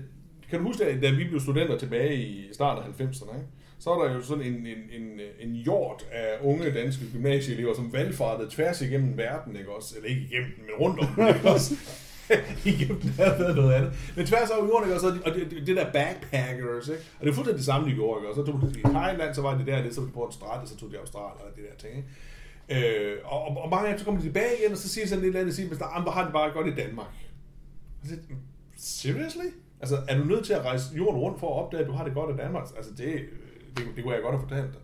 [0.49, 3.47] kan du huske, da, da vi blev studenter tilbage i starten af 90'erne, ikke?
[3.79, 7.93] så er der jo sådan en, en, en, en hjort af unge danske gymnasieelever, som
[7.93, 9.95] valgfartede tværs igennem verden, ikke også?
[9.95, 11.75] Eller ikke igennem, den, men rundt om den, ikke også?
[12.71, 13.91] igennem den havde noget andet.
[14.15, 15.19] Men tværs over jorden, ikke også?
[15.25, 17.03] Og det, det, det der backpackers, ikke?
[17.19, 18.41] Og det er fuldstændig det samme, de gjorde, ikke også?
[18.41, 20.31] Så tog de til Thailand, så var det der, det, så var de på en
[20.31, 22.09] stræt, og så tog de Australien og det der ting, ikke?
[22.69, 25.23] Øh, og, og, mange af dem, så kommer de tilbage igen, og så siger sådan
[25.23, 27.07] et eller andet, siger, men der har det bare godt i Danmark.
[28.01, 28.15] Og så,
[28.77, 29.45] seriously?
[29.79, 32.03] Altså, er du nødt til at rejse jorden rundt for at opdage, at du har
[32.03, 32.67] det godt i Danmark?
[32.77, 33.19] Altså, det,
[33.77, 34.81] det, det kunne jeg godt have fortalt dig.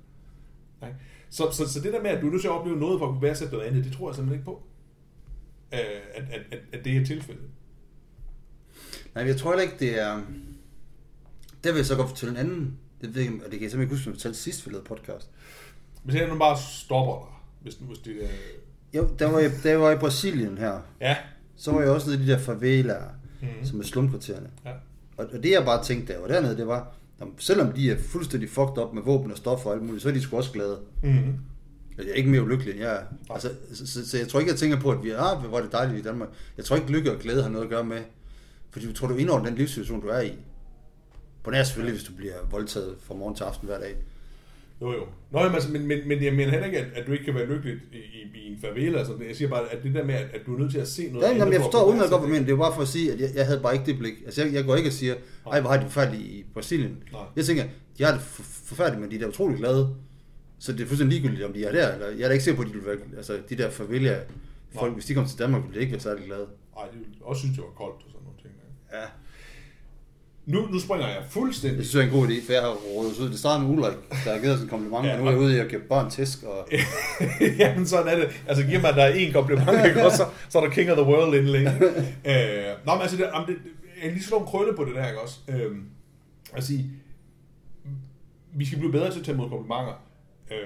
[0.82, 0.94] Nej?
[1.30, 3.06] Så, så, så det der med, at du er nødt til at opleve noget for
[3.08, 4.64] at kunne værdsætte noget andet, det tror jeg simpelthen ikke på.
[5.74, 5.80] Øh,
[6.14, 7.44] at, at, at, at det er tilfældet.
[9.16, 10.22] Nej, jeg tror ikke, det er...
[11.64, 13.72] Der vil jeg så godt fortælle en anden, det ved jeg og det kan jeg
[13.72, 15.30] simpelthen ikke huske, som jeg fortalte sidst, vi lavede podcast.
[16.04, 18.28] Hvis jeg nu bare stopper dig, hvis, nu- det er...
[18.94, 21.18] Jo, der var jeg, der var jeg i Brasilien her, Ja.
[21.56, 23.04] så var jeg også nede i de der favelaer,
[23.42, 23.50] Mhm.
[23.60, 23.66] mm.
[23.66, 24.50] som er slumkvartererne.
[24.66, 24.72] ja.
[25.18, 26.94] Og, og det jeg bare tænkte, der var dernede, det var,
[27.38, 30.14] selvom de er fuldstændig fucked op med våben og stoffer og alt muligt, så er
[30.14, 30.80] de sgu også glade.
[31.04, 31.36] Mm-hmm.
[31.98, 33.02] Jeg er ikke mere ulykkelig, end jeg er.
[33.34, 35.58] Altså, så, så, så, jeg tror ikke, jeg tænker på, at vi er, ah, hvor
[35.58, 36.30] er det dejligt i Danmark.
[36.58, 38.02] Jeg tror ikke, lykke og glæde har noget at gøre med,
[38.72, 40.34] fordi jeg tror, du indordner den livssituation, du er i.
[41.44, 43.96] På nær selvfølgelig, hvis du bliver voldtaget fra morgen til aften hver dag.
[44.82, 45.04] Jo, jo.
[45.32, 47.36] Nå, jamen, altså, men, men, men jeg mener heller ikke, at, at du ikke kan
[47.36, 47.98] være lykkelig i,
[48.40, 48.98] i, en favela.
[49.00, 50.88] Altså, jeg siger bare, at det der med, at, at du er nødt til at
[50.88, 52.88] se noget Ja, jamen, jeg forstår at godt, hvad men det er bare for at
[52.88, 54.14] sige, at jeg, jeg havde bare ikke det blik.
[54.26, 55.16] Altså, jeg, jeg går ikke og siger,
[55.52, 57.04] ej, hvor har de forfærdeligt i Brasilien.
[57.12, 57.22] Nej.
[57.36, 57.64] Jeg tænker,
[57.98, 59.96] de har det for- forfærdeligt, men de er da utrolig glade.
[60.60, 62.56] Så det er fuldstændig ligegyldigt, om de er der, eller jeg er da ikke sikker
[62.56, 64.20] på, at de vil være, altså de der favela
[64.80, 66.48] folk, hvis de kommer til Danmark, vil de ikke være særlig glade.
[66.76, 68.54] Nej, jeg ville også synes, det var koldt og sådan nogle ting.
[68.54, 68.98] ikke?
[68.98, 69.06] Ja.
[70.46, 71.86] Nu, nu springer jeg Jeg fuldstændig.
[71.86, 73.30] synes, det er en god idé, for jeg har rådet ud.
[73.30, 73.94] Det startede med Ulrik,
[74.26, 75.82] der har givet os en kompliment, Ja, og nu er jeg ude i at give
[75.82, 76.44] børn tæsk.
[76.44, 76.68] Og...
[77.60, 78.42] Jamen, sådan er det.
[78.48, 80.06] Altså, giver man dig en kompliment, ikke?
[80.06, 81.72] Og så, så er der king of the world inden længe.
[82.26, 83.56] øh, nå, men altså, det, jamen, det,
[83.96, 85.40] jeg kan lige slå en krølle på det der, ikke også?
[85.48, 85.76] Øh,
[86.54, 86.74] altså,
[88.54, 89.94] vi skal blive bedre til at tage imod komplimenter.
[90.52, 90.58] Øh,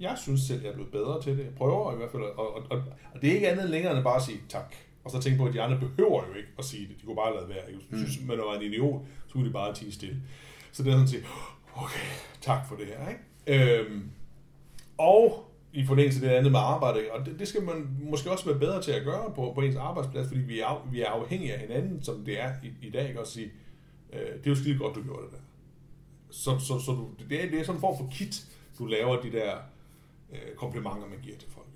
[0.00, 1.44] jeg synes selv, jeg er blevet bedre til det.
[1.44, 2.22] Jeg prøver i hvert fald.
[2.22, 2.78] Og, og, og,
[3.14, 4.74] og det er ikke andet længere end bare at sige tak.
[5.04, 7.00] Og så tænke på, at de andre behøver jo ikke at sige det.
[7.00, 7.72] De kunne bare lade være.
[7.72, 7.80] Ikke?
[7.90, 10.16] Hvis synes, man var en idiot, så kunne de bare tige stille.
[10.72, 11.24] Så det er sådan at sige,
[11.76, 12.00] okay,
[12.40, 13.08] tak for det her.
[13.08, 13.80] Ikke?
[13.80, 14.10] Øhm,
[14.98, 18.44] og i forlængelse af det andet med arbejde, og det, det skal man måske også
[18.44, 21.08] være bedre til at gøre på, på ens arbejdsplads, fordi vi er, af- vi er
[21.08, 23.20] afhængige af hinanden, som det er i, i dag, ikke?
[23.20, 23.50] også sige,
[24.12, 25.38] øh, det er jo skide godt, du gjorde det der.
[26.30, 28.46] Så, så, så du, det, er, det er sådan en form for kit,
[28.78, 29.56] du laver de der
[30.32, 31.66] øh, komplimenter, man giver til folk.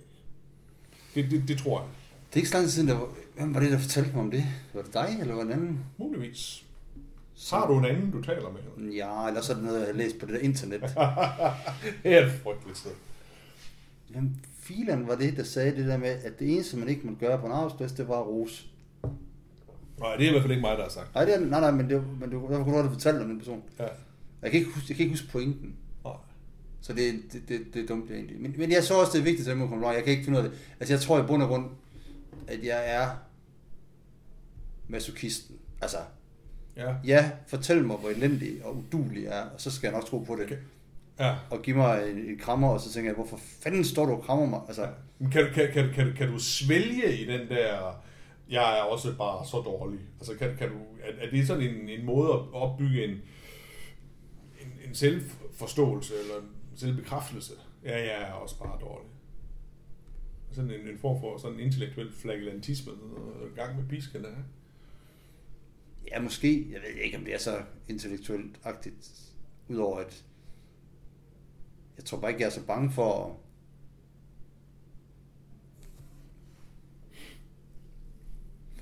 [1.15, 1.89] Det, det, det tror jeg.
[2.37, 3.09] Det er ikke så lang tid siden, der var...
[3.37, 4.45] Hvem var det, der fortalte mig om det?
[4.75, 5.85] Var det dig, eller var det en anden?
[5.99, 6.65] Muligvis.
[7.51, 8.93] Har du en anden, du taler med?
[8.93, 10.81] Ja, eller så er det noget, jeg har læst på det der internet.
[12.03, 12.91] det er et frygteligt sted.
[14.09, 17.27] Hvem filan var det, der sagde det der med, at det eneste, man ikke måtte
[17.27, 18.65] gøre på en arbejdsplads, det var at rose.
[20.01, 21.15] Nej, det er i hvert fald ikke mig, der har sagt.
[21.15, 23.29] Nej, det er, nej, nej, men, det, men det, derfor kunne du have fortalt om
[23.29, 23.63] den person.
[23.79, 23.85] Ja.
[24.43, 25.77] Jeg kan ikke huske, jeg kan ikke huske pointen.
[26.05, 26.15] Nej.
[26.81, 28.41] Så det, det, det, det er dumt egentlig.
[28.41, 30.39] Men, men jeg så også, det er vigtigt at tage imod Jeg kan ikke finde
[30.39, 30.59] ud af det.
[30.81, 31.65] Altså jeg tror i bund og grund,
[32.49, 33.09] at jeg er
[34.89, 35.57] masochisten.
[35.83, 35.99] Altså,
[36.77, 36.95] Ja.
[37.05, 40.19] ja, fortæl mig, hvor elendig og udulig jeg er, og så skal jeg nok tro
[40.19, 40.45] på det.
[40.45, 40.57] Okay.
[41.19, 41.37] Ja.
[41.51, 44.23] Og give mig en, en krammer, og så tænker jeg, hvorfor fanden står du og
[44.23, 44.61] krammer mig?
[44.69, 48.03] Altså, Men Kan, kan, kan, kan, kan du svælge i den der,
[48.51, 50.01] jeg er også bare så dårlig?
[50.21, 53.11] Altså kan, kan du, er, er det sådan en, en måde at opbygge en,
[54.61, 57.53] en, en selvforståelse eller en selvbekræftelse?
[57.85, 59.09] Ja, jeg er også bare dårlig.
[60.57, 64.31] Sådan en, en form for sådan en intellektuel flagellantisme, en gang med pisken der.
[66.13, 66.67] ja, måske.
[66.73, 69.33] Jeg ved ikke, om det er så intellektuelt-agtigt.
[69.69, 70.25] Udover at,
[71.97, 73.33] jeg tror bare ikke, jeg er så bange for at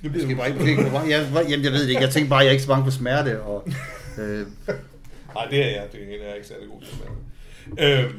[0.02, 2.02] Det bare ikke, ikke jeg, jeg, jamen, jeg ved det ikke.
[2.02, 3.42] Jeg tænker bare, at jeg er ikke så bange for smerte.
[3.42, 3.68] Og,
[4.18, 4.46] øh,
[5.34, 5.88] Nej, det er jeg.
[5.92, 6.96] Det er jeg ikke særlig god til.
[7.78, 8.14] Øh,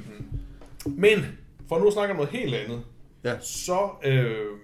[0.86, 1.26] men,
[1.68, 2.84] for nu at snakke om noget helt andet,
[3.26, 3.40] ja.
[3.40, 4.58] så, øh,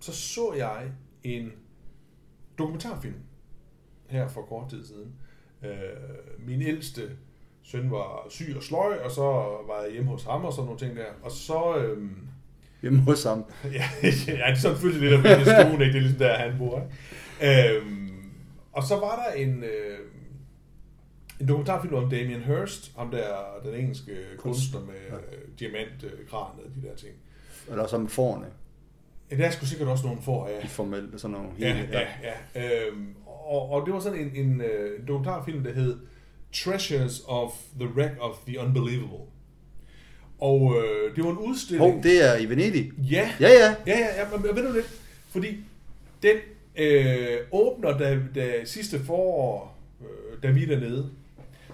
[0.00, 0.90] så så jeg
[1.22, 1.52] en
[2.58, 3.20] dokumentarfilm
[4.08, 5.14] her for kort tid siden.
[5.62, 5.70] Øh,
[6.38, 7.02] min ældste
[7.62, 9.22] søn var syg og sløj, og så
[9.66, 11.06] var jeg hjemme hos ham og sådan nogle ting der.
[11.22, 11.76] Og så...
[11.76, 12.10] Øh,
[12.82, 13.44] Hjemme hos ham.
[13.64, 13.84] ja,
[14.26, 15.92] ja, det sådan følte lidt af min stuen, ikke?
[15.92, 17.76] Det er ligesom der, han bor, ikke?
[17.76, 18.30] Øhm,
[18.72, 19.98] og så var der en, øh,
[21.40, 26.88] en dokumentarfilm om Damien Hirst, ham der, den engelske kunstner med øh, diamantkranet og de
[26.88, 27.14] der ting.
[27.70, 28.46] Eller med forne.
[29.30, 30.64] Ja, der er sgu sikkert også nogle for, ja.
[30.64, 31.48] I formelt og sådan nogle.
[31.60, 32.00] Ja, hele- ja,
[32.54, 32.86] ja.
[32.88, 34.62] Øhm, og, og det var sådan en, en, en
[35.08, 35.96] dokumentarfilm, der hed
[36.52, 39.18] Treasures of the Wreck of the Unbelievable.
[40.40, 41.92] Og øh, det var en udstilling...
[41.92, 42.92] Hov, det er i Venedig.
[42.98, 43.74] Ja, Ja, ja.
[43.86, 45.00] Ja, ja, ja, men ved du lidt?
[45.28, 45.56] Fordi
[46.22, 46.36] den
[46.76, 51.10] øh, åbner da, da sidste forår, øh, da vi er dernede.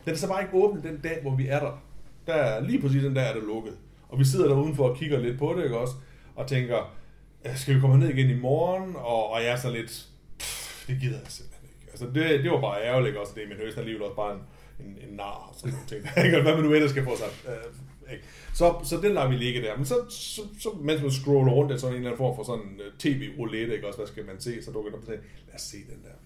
[0.05, 1.83] Den er så bare ikke åbnet den dag, hvor vi er der.
[2.27, 3.73] Der er lige præcis den dag, er det lukket.
[4.12, 5.94] Og vi sidder der udenfor og kigger lidt på det, ikke også?
[6.35, 6.96] Og tænker,
[7.44, 8.96] "Ja, skal vi komme ned igen i morgen?
[8.96, 10.07] Og, og jeg er så lidt,
[10.38, 11.90] pff, det gider jeg simpelthen ikke.
[11.90, 14.42] Altså, det, det var bare ærgerligt også, det men høst alligevel også bare en,
[14.87, 16.01] en, en nar og sådan nogle ting.
[16.25, 16.42] Ikke?
[16.42, 17.27] Hvad man nu ellers skal få sig.
[17.48, 18.25] Øh, ikke?
[18.55, 19.77] Så, så den lader vi ligge der.
[19.77, 22.42] Men så, så, så mens man scroller rundt, er sådan en eller anden form for
[22.42, 24.62] sådan øh, tv-roulette, ikke også, hvad skal man se?
[24.62, 26.16] Så dukker den op og siger, lad os se den der.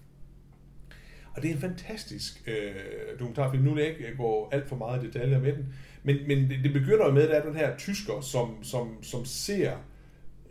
[1.35, 2.75] Og det er en fantastisk øh,
[3.19, 3.63] dokumentarfilm.
[3.63, 5.73] Nu vil jeg ikke gå alt for meget i detaljer med den,
[6.07, 9.03] men, men det, det begynder jo med, at der er den her tysker, som, som,
[9.03, 9.71] som ser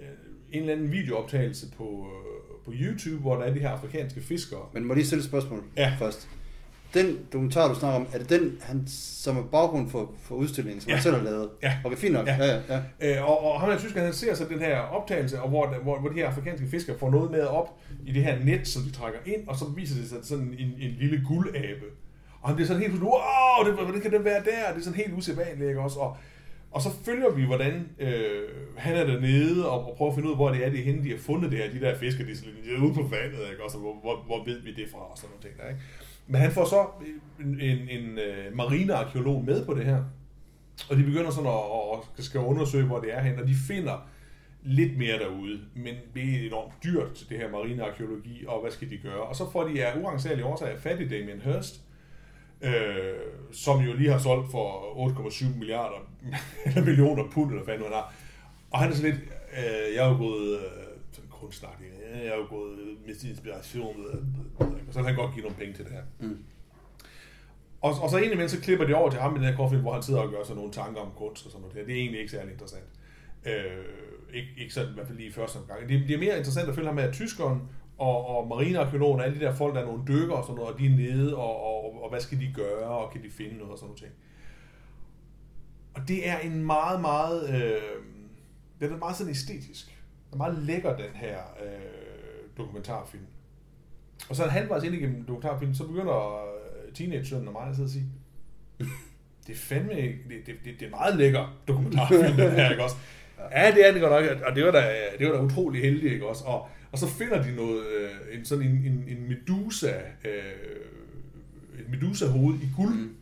[0.00, 0.06] øh,
[0.52, 4.60] en eller anden videooptagelse på, øh, på YouTube, hvor der er de her afrikanske fiskere.
[4.72, 5.92] Men må lige stille et spørgsmål Ja.
[5.98, 6.28] først.
[6.94, 10.80] Den dokumentar, du snakker om, er det den, han, som er baggrund for, for udstillingen,
[10.80, 10.94] som Ja.
[10.94, 11.48] han selv har lavet?
[11.62, 11.72] Ja.
[11.84, 12.26] Okay, fint nok.
[12.26, 12.36] Ja.
[12.44, 13.16] Ja, ja, ja.
[13.18, 16.00] Øh, og, og ham her tysker, han ser så den her optagelse, og hvor, hvor,
[16.00, 18.90] hvor de her afrikanske fiskere får noget med op i det her net, som de
[18.92, 21.84] trækker ind, og så viser det sig sådan en, en lille guldabe.
[22.46, 24.72] Og han bliver sådan helt sådan, wow, det, hvordan kan den være der?
[24.72, 25.98] Det er sådan helt usædvanligt, ikke også?
[25.98, 26.16] Og,
[26.70, 28.42] og så følger vi, hvordan øh,
[28.76, 30.84] han er dernede, og, og prøver at finde ud af, hvor det er, det er
[30.84, 32.80] henne, de har fundet det her, de der fisker, de er, sådan, lidt- de er
[32.86, 33.76] ude på vandet, ikke også?
[33.78, 35.80] Og hvor, hvor, hvor ved vi det fra, og sådan nogle ting der, ikke?
[36.26, 36.86] Men han får så
[37.40, 40.04] en, en, en øh, marinearkeolog med på det her,
[40.90, 41.54] Og de begynder sådan at,
[41.92, 44.08] at, at skal undersøge, hvor det er hen, og de finder
[44.62, 48.96] lidt mere derude, men det er enormt dyrt, det her marinearkeologi, og hvad skal de
[48.98, 49.20] gøre?
[49.20, 51.80] Og så får de af uansagelige årsager fat i Damien Hirst,
[52.62, 53.14] øh,
[53.52, 54.68] som jo lige har solgt for
[55.08, 56.10] 8,7 milliarder
[56.66, 58.14] eller millioner pund, eller hvad nu han har.
[58.70, 59.22] Og han er sådan lidt,
[59.58, 60.62] øh, jeg er jo gået øh,
[61.12, 61.86] sådan kunstnagtig,
[62.24, 65.56] jeg er jo gået med sin inspiration, øh, og så kan han godt give nogle
[65.56, 66.02] penge til det her.
[66.20, 66.38] Mm.
[67.80, 69.92] Og, og så indimellem så klipper de over til ham i den her kortfilm, hvor
[69.92, 71.86] han sidder og gør sig nogle tanker om kunst og sådan noget.
[71.86, 72.84] Det er egentlig ikke særlig interessant.
[73.46, 73.84] Øh,
[74.34, 75.88] ikke, ikke sådan i hvert fald lige i første omgang.
[75.88, 77.62] Det, det er mere interessant at følge ham med, at tyskeren
[77.98, 80.78] og, og marinearkeologen, alle de der folk, der er nogle dykker og sådan noget, og
[80.78, 83.72] de er nede, og, og, og hvad skal de gøre, og kan de finde noget
[83.72, 84.12] og sådan noget ting.
[85.94, 87.82] Og det er en meget, meget, øh,
[88.80, 89.86] den er meget sådan æstetisk.
[90.30, 93.26] Den er meget lækker, den her øh, dokumentarfilm.
[94.28, 97.86] Og så en halvvejs ind igennem dokumentarfilm, så begynder øh, teenage-sønnen og mig at sidde
[97.86, 98.06] og sige,
[99.46, 102.96] det er fandme, det, det, det, det er meget lækker dokumentarfilm, den her, ikke også?
[103.52, 106.12] Ja, det er det godt nok, og det var da, det var da utrolig heldigt,
[106.12, 106.44] ikke også?
[106.44, 109.92] Og, og så finder de noget, øh, en, sådan en, en, en medusa,
[110.24, 110.52] øh,
[111.78, 112.94] et medusa-hoved i guld.
[112.94, 113.16] Mm.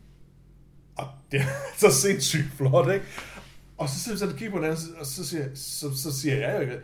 [0.95, 1.45] Og det er
[1.89, 3.05] så sindssygt flot, ikke?
[3.77, 6.19] Og så sidder vi sådan og kigger på den anden, og så siger, så, så
[6.19, 6.79] siger jeg jo, jeg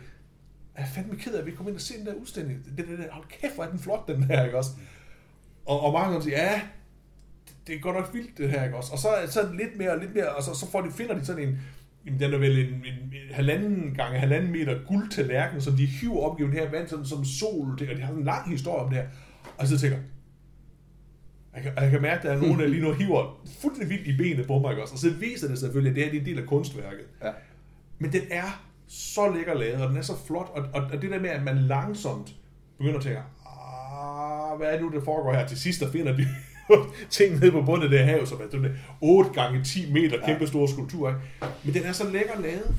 [0.74, 2.64] er fandme ked af, at vi kommer ind og ser den der udstilling.
[2.64, 4.70] Det, det, det, hold kæft, hvor er den flot, den her, ikke også?
[5.66, 6.60] Og, og mange gange siger, ja,
[7.66, 8.92] det er godt nok vildt, det her, ikke også?
[8.92, 11.24] Og så, så lidt mere og lidt mere, og så, så får de, finder de
[11.24, 11.58] sådan en,
[12.06, 15.76] jamen den er vel en, en, en halvanden gange halvanden meter guld til lærken, som
[15.76, 18.24] de hiver op i det her vand, sådan som sol, og de har sådan en
[18.24, 19.08] lang historie om det her.
[19.58, 19.98] Og så tænker
[21.54, 24.08] jeg, kan, jeg kan mærke, at der er nogen, der lige nu hiver fuldstændig vildt
[24.08, 24.94] i benet på mig, ikke også?
[24.94, 27.06] Og så viser det selvfølgelig, at det her det er en del af kunstværket.
[27.24, 27.30] Ja.
[27.98, 31.10] Men den er så lækker lavet, og den er så flot, og, og, og det
[31.10, 32.34] der med, at man langsomt
[32.78, 35.46] begynder at tænke, ah, hvad er det nu, der foregår her?
[35.46, 36.26] Til sidst, der finder de
[37.10, 40.46] ting nede på bunden af det hav, som er sådan 8 gange 10 meter kæmpe
[40.46, 41.08] store skulptur.
[41.08, 41.20] Ikke?
[41.64, 42.74] Men den er så lækker lavet.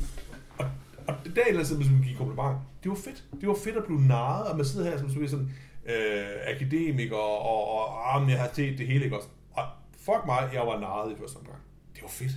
[0.58, 0.65] Og,
[1.08, 3.24] og det der ellers, som gik kompliment, det var fedt.
[3.41, 5.50] Det var fedt at blive narret, og man sidder her som sådan
[5.86, 9.28] øh, akademiker, og, og, og ah, jeg har set det hele, ikke også?
[9.54, 9.63] Og
[9.98, 11.58] fuck mig, jeg var narret i første omgang.
[11.96, 12.32] Det var fedt.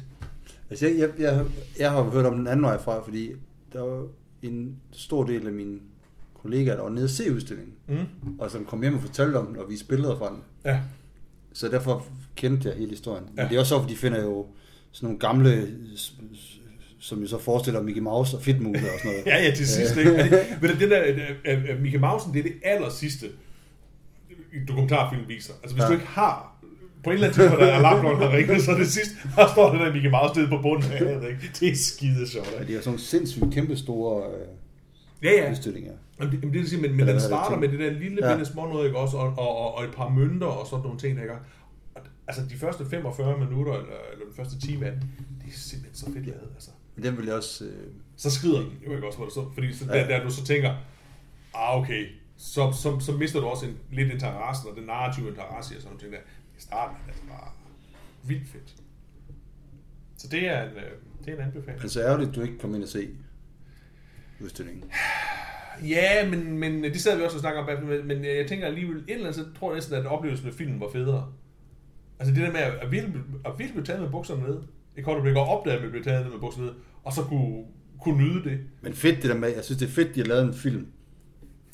[0.71, 1.45] Altså, jeg, jeg, jeg,
[1.79, 3.33] jeg har hørt om den anden vej fra, fordi
[3.73, 4.07] der var
[4.43, 5.79] en stor del af mine
[6.43, 8.39] kollegaer, der var nede og se udstillingen, Mm.
[8.39, 10.39] og som kom hjem og fortalte om den, og viste billeder fra den.
[10.65, 10.81] Ja.
[11.59, 13.25] Så derfor kendte jeg hele historien.
[13.25, 13.49] Men Ja.
[13.49, 14.47] det er også så, fordi de finder jo
[14.93, 15.69] sådan nogle gamle,
[17.01, 19.27] som jo så forestiller Mickey Mouse og Fedtmule og sådan noget.
[19.37, 19.97] Ja, ja, til sidst.
[19.97, 20.11] Ikke?
[20.23, 21.03] Det, men det der,
[21.45, 23.27] øh, Mickey Mousen, det er det aller sidste
[24.69, 25.53] dokumentarfilm viser.
[25.63, 25.85] Altså hvis Ja.
[25.85, 25.89] ja.
[25.89, 26.53] du ikke har
[27.05, 29.71] på et eller andet tidspunkt, der er alarmklokken har ringet, så det sidst, der står
[29.73, 31.51] det der Mickey Mouse nede på bunden af det, ikke?
[31.61, 32.69] Det er skide sjovt, Ja, ikke?
[32.69, 34.47] de har sådan nogle sindssygt kæmpe store øh,
[35.23, 35.51] Ja, ja.
[35.51, 35.93] udstillinger.
[36.19, 37.91] Men det, det vil sige, men, men Eller den er det, starter med det der
[37.91, 38.37] lille Ja.
[38.37, 39.17] bitte små noget, ikke også?
[39.17, 41.33] Og, og, og, og, et par mønter og sådan nogle ting, ikke?
[41.33, 41.39] Og,
[42.27, 46.07] altså de første 45 minutter, eller, eller den første time af det er simpelthen så
[46.13, 46.71] fedt lavet, altså.
[46.97, 47.65] Men den vil jeg også...
[47.65, 47.73] Øh,
[48.17, 49.99] så skrider den jo ikke også, hvor du så, fordi så Ja.
[49.99, 50.75] der, der du så tænker,
[51.55, 55.77] ah okay, så, så, så mister du også en, lidt interessen, og den narrative interesse
[55.77, 56.19] og sådan nogle ting der.
[56.59, 57.49] I starten er det altså bare
[58.23, 58.75] vildt fedt.
[60.17, 60.83] Så det er en, øh,
[61.25, 61.83] det er en anbefaling.
[61.83, 63.09] altså ærgerligt, at du ikke kom ind og se
[64.41, 64.85] udstillingen.
[65.89, 69.05] Ja, men, men det sad vi også og snakke om men, jeg tænker alligevel, et
[69.09, 71.33] eller andet, så tror jeg næsten, at oplevelsen med filmen var federe.
[72.19, 73.15] Altså det der med at, virkelig,
[73.47, 74.59] at virkelig blive taget med bukserne ned,
[74.97, 77.65] i kort øjeblik, og opdage, at man blev taget med bukserne ned, og så kunne,
[78.01, 78.61] kunne nyde det.
[78.83, 80.87] Men fedt det der med, jeg synes det er fedt, de har lavet en film,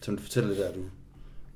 [0.02, 0.80] som du fortæller det der, du.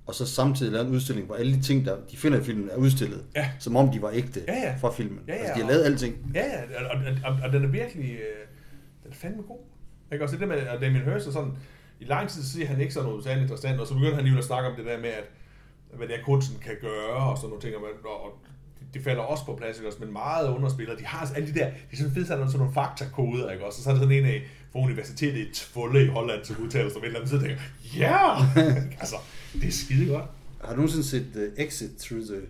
[0.07, 2.69] Og så samtidig lavet en udstilling, hvor alle de ting, der de finder i filmen,
[2.71, 3.25] er udstillet.
[3.37, 3.51] Ja.
[3.59, 4.75] Som om de var ægte Ja, ja.
[4.81, 5.21] fra filmen.
[5.29, 6.31] Ja, ja, altså de har og- lavet alting.
[6.35, 8.19] Ja, ja, og, og, og, og den er virkelig, øh,
[9.03, 9.59] den er fandme god.
[10.13, 10.25] Ikke?
[10.25, 11.53] Også det der med, at Damien Hirst er sådan,
[12.01, 14.39] i lang tid siger han ikke sådan noget særligt interessant, og så begynder han alligevel
[14.39, 15.25] at snakke om det der med, at
[15.97, 18.39] hvad det er, kunsten kan gøre, og sådan nogle ting, og, man- og, og
[18.81, 20.99] det- det falder også på plads, ikke også, men meget underspillet.
[20.99, 23.79] De har altså alle de der, de er sådan fedt, sådan nogle faktakoder, ikke også,
[23.79, 24.43] og så er der sådan en af
[24.73, 27.57] fra universitetet i Tvolle i Holland, som udtaler sig om et eller andet, så tænker
[27.97, 28.19] ja,
[29.03, 29.17] altså,
[29.53, 30.25] det er skide godt.
[30.61, 32.41] Har du nogensinde set uh, Exit Through the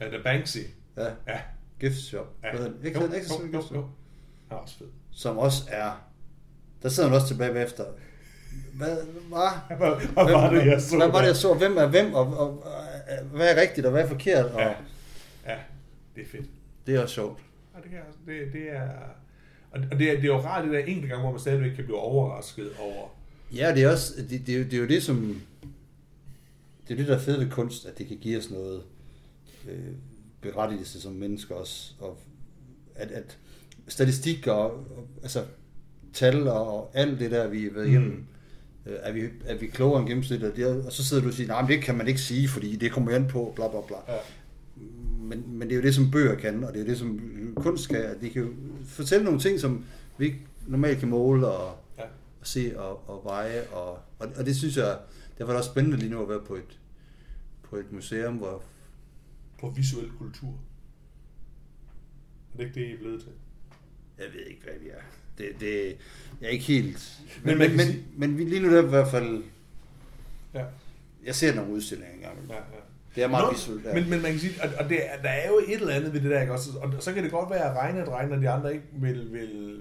[0.00, 0.58] Ja, The Banksy.
[0.96, 1.40] ja, Ja.
[1.80, 2.26] Gift Shop?
[2.44, 2.50] ja.
[2.50, 2.86] Hvad hedder den?
[2.86, 3.06] Ikke Jo?
[3.06, 3.76] Exit jo, jo, Gift Shop?
[3.76, 3.82] jo.
[4.48, 4.86] Han er også fed.
[5.10, 5.90] Som også er...
[6.82, 7.84] Der sidder han også tilbage bagefter.
[8.74, 8.96] Hvad,
[9.28, 10.96] hvad, Hvad, hvad var det, jeg så?
[10.96, 11.54] Hvad var det, jeg så?
[11.54, 12.14] Hvem er hvem?
[12.14, 14.44] Og, og, og hvad er rigtigt, og hvad er forkert?
[14.46, 14.68] Og Ja.
[15.46, 15.56] Ja,
[16.14, 16.46] det er fedt.
[16.86, 17.40] Det er også sjovt.
[17.74, 18.88] Ja, det, kan, det, det er...
[19.70, 21.70] Og og det er, det er jo rart, det der enkelte gang, hvor man stadigvæk
[21.70, 23.08] kan blive overrasket over...
[23.54, 25.40] Ja, det er også, det, det, er jo, det er jo det, som,
[26.88, 28.82] det er det, der er fedt ved kunst, at det kan give os noget
[29.68, 29.78] øh,
[30.40, 32.18] berettigelse som mennesker også, og
[32.94, 33.38] at, at
[33.88, 35.44] statistik og, og altså
[36.12, 38.10] tal og alt det der, vi har været igennem,
[38.86, 38.90] Mm.
[38.92, 41.34] øh, er, vi, er vi klogere end gennemsnittet, og, det og så sidder du og
[41.34, 43.80] siger, nej, men det kan man ikke sige, fordi det kommer an på, bla bla
[43.86, 43.96] bla.
[44.14, 44.18] Ja.
[45.20, 47.20] Men, men det er jo det, som bøger kan, og det er det, som
[47.56, 48.48] kunst kan, at de kan jo
[48.84, 49.84] fortælle nogle ting, som
[50.18, 52.02] vi ikke normalt kan måle og, Ja.
[52.40, 53.62] og se og, og veje.
[53.72, 54.98] Og, og, og det synes jeg,
[55.38, 56.78] det var også spændende lige nu at være på et,
[57.62, 58.62] på et museum, hvor
[59.60, 60.48] På visuel kultur.
[62.52, 63.30] Er det ikke det, I er blevet til?
[64.20, 65.00] Jeg ved ikke, hvad vi er.
[65.38, 65.96] Det, det,
[66.40, 67.20] jeg er ikke helt...
[67.44, 69.42] Men Men, men, sige- men, lige nu der er i hvert fald...
[70.54, 70.64] Ja.
[71.24, 72.36] Jeg ser nogle udstillinger engang.
[72.48, 72.60] ja, ja.
[73.14, 73.84] Det er meget Nå, visuelt.
[73.84, 73.94] Ja.
[73.94, 76.12] Men, men man kan sige, at, og det, er- der er jo et eller andet
[76.12, 76.70] ved det der, ikke også?
[76.82, 79.78] Og så kan det godt være, at regne drenge, og de andre ikke vil, vil,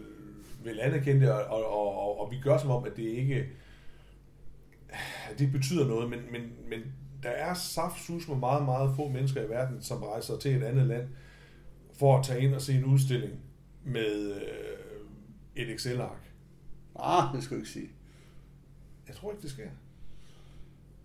[0.64, 3.46] vil anerkende det, og, og, og, og, og vi gør som om, at det ikke
[5.32, 6.80] det ikke betyder noget, men, men, men
[7.24, 10.88] der er saftsus med meget, meget få mennesker i verden, som rejser til et andet
[10.88, 11.08] land
[12.00, 13.34] for at tage ind og se en udstilling
[13.84, 14.42] med øh,
[15.56, 16.32] et Excel-ark.
[17.00, 17.90] Ah, det skal du ikke sige.
[19.08, 19.64] Jeg tror ikke, det sker.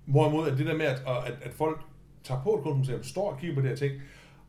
[0.04, 1.80] Hvorimod at det der med, at, at, at folk
[2.24, 3.92] tager på et kunstmuseum, står og kigger på det her ting,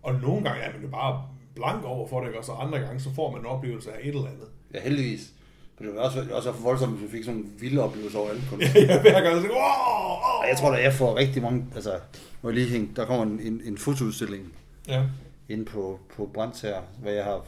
[0.04, 2.40] og nogle gange er man jo bare blank over for det, ikke?
[2.40, 4.48] og så andre gange, så får man en oplevelse af et eller andet.
[4.74, 5.34] Ja, heldigvis.
[5.80, 8.30] Men det var også, også for voldsomt, hvis vi fik sådan nogle vilde oplevelser over
[8.30, 8.76] alle kunst.
[8.76, 11.66] ja, hver gang, så jeg, wow, Og jeg tror da, jeg får rigtig mange...
[11.76, 12.00] Altså,
[12.42, 14.54] må jeg lige hænge, der kommer en, en, en fotoudstilling
[14.88, 15.04] Ja,
[15.50, 17.46] inde på, på Brands her, hvor jeg har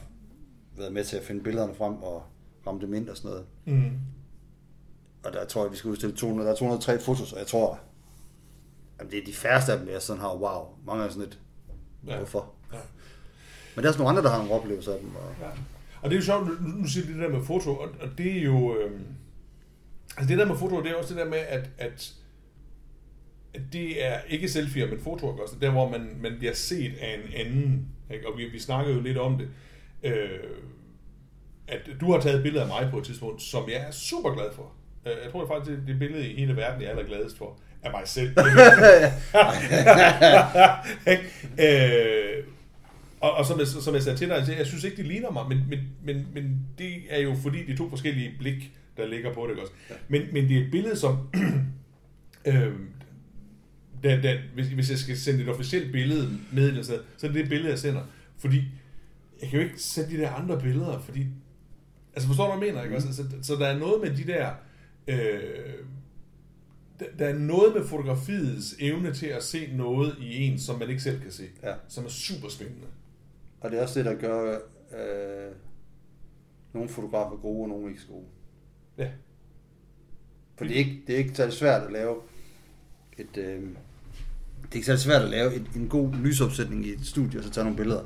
[0.78, 2.22] været med til at finde billederne frem og
[2.66, 3.46] ramme dem ind og sådan noget.
[3.64, 3.92] mm.
[5.24, 7.80] Og der tror jeg, vi skal udstille 200, der er 203 fotos, og jeg tror,
[8.98, 11.38] at det er de færreste af dem, jeg sådan har, wow, mange er sådan lidt,
[12.06, 12.16] Ja.
[12.16, 12.52] hvorfor?
[12.72, 12.78] Ja.
[13.76, 15.16] Men der er også nogle andre, der har nogle oplevelser af dem.
[15.16, 15.46] Og, Ja.
[16.02, 16.48] Og det er jo sjovt,
[16.80, 18.76] nu, siger du det der med foto, og, og det er jo...
[18.78, 19.00] Øh,
[20.16, 22.14] altså det der med foto, det er også det der med, at, at,
[23.54, 25.54] at det er ikke selfie, men foto, ikke også?
[25.54, 27.88] Det er der, hvor man, man bliver set af en anden.
[28.14, 28.28] Ikke?
[28.28, 29.48] Og vi, vi snakkede jo lidt om det.
[30.02, 30.38] Øh,
[31.68, 34.34] at du har taget et billede af mig på et tidspunkt, som jeg er super
[34.34, 34.72] glad for.
[35.06, 37.58] Øh, Jeg tror faktisk, det er det billede i hele verden, jeg er allergladest for,
[37.82, 38.28] af mig selv.
[41.64, 42.44] øh,
[43.20, 45.48] og, og som, jeg, som jeg sagde til dig, jeg synes ikke, det ligner mig,
[45.48, 49.42] men, men, men, men det er jo fordi, de to forskellige blik, der ligger på
[49.44, 49.50] det.
[49.50, 49.72] Ikke også?
[49.90, 49.94] Ja.
[50.08, 51.28] Men, men det er et billede, som...
[52.46, 52.72] øh,
[54.02, 57.30] da, da, hvis, hvis jeg skal sende et officielt billede med, eller sådan, så er
[57.30, 58.02] det det billede, jeg sender.
[58.38, 58.62] Fordi
[59.40, 61.26] jeg kan jo ikke sende de der andre billeder, fordi...
[62.14, 62.84] Altså forstår du, hvad jeg mener?
[62.84, 62.96] Ikke?
[62.96, 63.12] Mm.
[63.12, 64.50] Så, så, så der er noget med de der...
[65.08, 65.84] Øh,
[67.00, 70.88] der, der er noget med fotografiets evne til at se noget i en, som man
[70.88, 71.44] ikke selv kan se.
[71.62, 71.74] ja.
[71.88, 72.86] Som er super spændende.
[73.60, 74.58] og det er også det, der gør
[74.98, 75.52] øh,
[76.72, 78.26] nogle fotografer gode, og nogle ikke så gode.
[78.98, 79.10] Ja.
[80.56, 82.16] For det er ikke, det er ikke særlig svært at lave
[83.18, 83.36] et...
[83.36, 83.62] Øh,
[84.62, 87.44] det er ikke særlig svært at lave et, en god lysopsætning i et studie, og
[87.44, 88.04] så tage nogle billeder.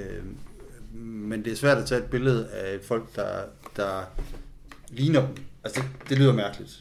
[0.00, 0.24] Øh,
[1.00, 3.42] men det er svært at tage et billede af folk, der,
[3.76, 4.02] der
[4.88, 5.36] ligner dem.
[5.64, 6.80] Altså, det, det lyder mærkeligt.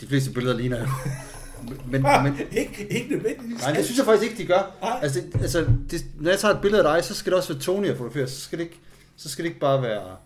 [0.00, 0.86] De fleste billeder ligner jo.
[1.90, 3.60] Men, Ah, men, ikke, ikke nødvendigvis.
[3.62, 4.76] nej, det synes jeg faktisk ikke, de gør.
[4.82, 4.98] Nej.
[5.02, 7.52] Altså, det, altså det, når jeg tager et billede af dig, så skal det også
[7.52, 8.28] være Tony at fotografere.
[8.28, 8.80] Så skal det ikke,
[9.16, 10.16] så skal det ikke bare være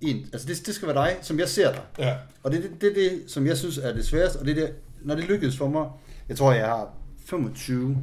[0.00, 0.26] en.
[0.32, 1.82] Altså, det, det skal være dig, som jeg ser dig.
[1.98, 2.16] Ja.
[2.42, 4.66] Og det er det, det, det, som jeg synes er det sværeste, og det er
[4.66, 5.88] det, når det lykkedes for mig,
[6.28, 6.88] jeg tror, jeg har
[7.24, 7.96] 25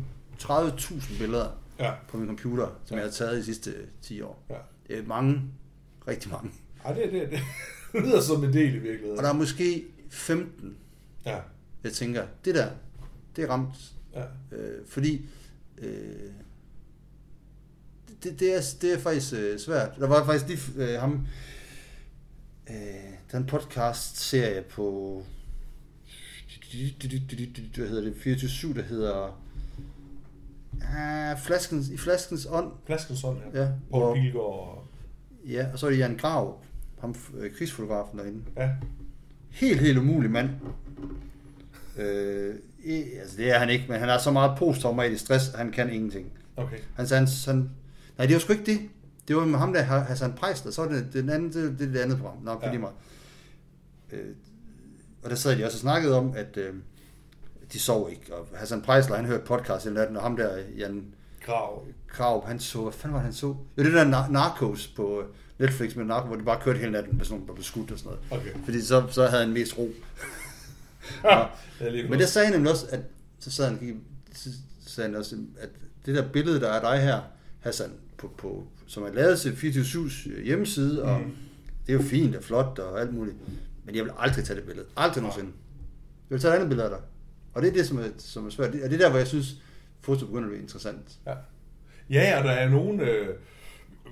[0.44, 1.48] 30.000 billeder
[1.80, 1.94] Ja.
[2.10, 3.02] på min computer, som Ja.
[3.04, 4.46] jeg har taget de sidste 10 år.
[4.50, 4.56] ja.
[4.88, 5.42] Det er mange,
[6.08, 6.52] rigtig mange.
[6.86, 7.40] Ej, det, det, det,
[7.94, 9.18] det lyder som en del i virkeligheden.
[9.18, 10.78] Og der er måske 15,
[11.26, 11.40] Ja.
[11.84, 12.70] jeg tænker, det der,
[13.36, 13.76] det er ramt.
[14.16, 14.24] Ja.
[14.58, 15.26] Øh, fordi
[15.78, 16.32] øh,
[18.24, 19.90] det, det, er, det er faktisk øh, svært.
[20.00, 21.28] Der var faktisk lige øh, ham,
[22.70, 22.76] øh,
[23.32, 25.24] der er en podcast-serie på
[27.76, 29.42] hvad hedder det, 24 der hedder
[30.98, 32.72] ah, Flaskens, i Flaskens ånd.
[32.86, 33.62] Flasken sådan her.
[33.62, 34.88] Ja, Paul og, Pilgaard og...
[35.48, 36.62] ja, og så er det Jan Grav,
[37.00, 38.42] ham øh, krigsfotografen derinde.
[38.58, 38.70] Ja.
[39.50, 40.50] Helt, helt umulig mand.
[41.98, 42.56] Øh,
[43.22, 45.90] altså det er han ikke, men han er så meget posttraumatisk stress, at han kan
[45.94, 46.32] ingenting.
[46.58, 46.78] Okay.
[46.96, 47.70] Han han, han,
[48.18, 48.80] nej, det var sgu ikke det.
[49.28, 51.92] Det var med ham der, Hassan Preisler, så var det den anden, det, det, er
[51.92, 52.38] det andet program.
[52.44, 52.72] Nå, Ja.
[52.72, 52.78] ja.
[52.80, 52.92] mig.
[54.12, 54.36] Øh,
[55.24, 56.74] og der sad de også og snakkede om, at øh,
[57.74, 58.36] de sov ikke.
[58.36, 61.06] Og Hassan Preisler, han hørte podcast i natten, og ham der, Jan
[61.46, 61.86] Grav.
[62.08, 63.48] Krav, han så, hvad fanden var det, han så?
[63.48, 65.24] Jo, det der Nar- Narcos på
[65.60, 67.92] Netflix med Narcos, hvor de bare kørte hele natten med sådan nogle, der blev skudt
[67.92, 68.42] og sådan noget.
[68.42, 68.64] Okay.
[68.66, 69.90] Fordi så, så havde han mest ro.
[71.24, 71.44] Ja.
[71.80, 73.00] Det Men der sagde han nemlig også, at
[73.40, 74.02] så sad han,
[74.34, 74.50] så
[74.86, 75.70] sagde han også, at
[76.06, 77.22] det der billede, der er dig her,
[77.60, 81.36] Hassan, på, på, som er lavet til 24-7's hjemmeside, og Mm.
[81.88, 83.38] det er jo fint og flot og alt muligt,
[83.86, 84.88] men jeg vil aldrig tage det billede.
[84.98, 85.52] Aldrig nogensinde.
[86.30, 87.00] Jeg vil tage et andet billede af dig.
[87.58, 88.70] Og det er det, som er, som er svært.
[88.70, 89.62] Og det er der, hvor jeg synes,
[90.02, 91.20] foto begynder at blive interessant.
[91.28, 91.34] Ja.
[92.10, 93.00] Ja, og der er nogen...
[93.00, 93.28] Øh,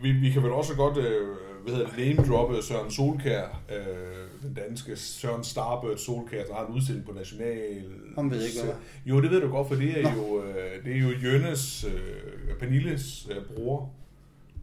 [0.03, 1.27] vi, vi kan vel også godt øh,
[1.63, 6.65] hvad hedder det, name droppe Søren Solkær, øh, den danske Søren Starbird Solkær, der har
[6.67, 7.83] en udstilling på National...
[8.15, 8.73] Ham ved ikke, hvad.
[9.05, 10.21] Jo, det ved du godt, for det er Nå.
[10.21, 13.93] jo, øh, det er jo Jønnes, øh, Pernilles øh, bror.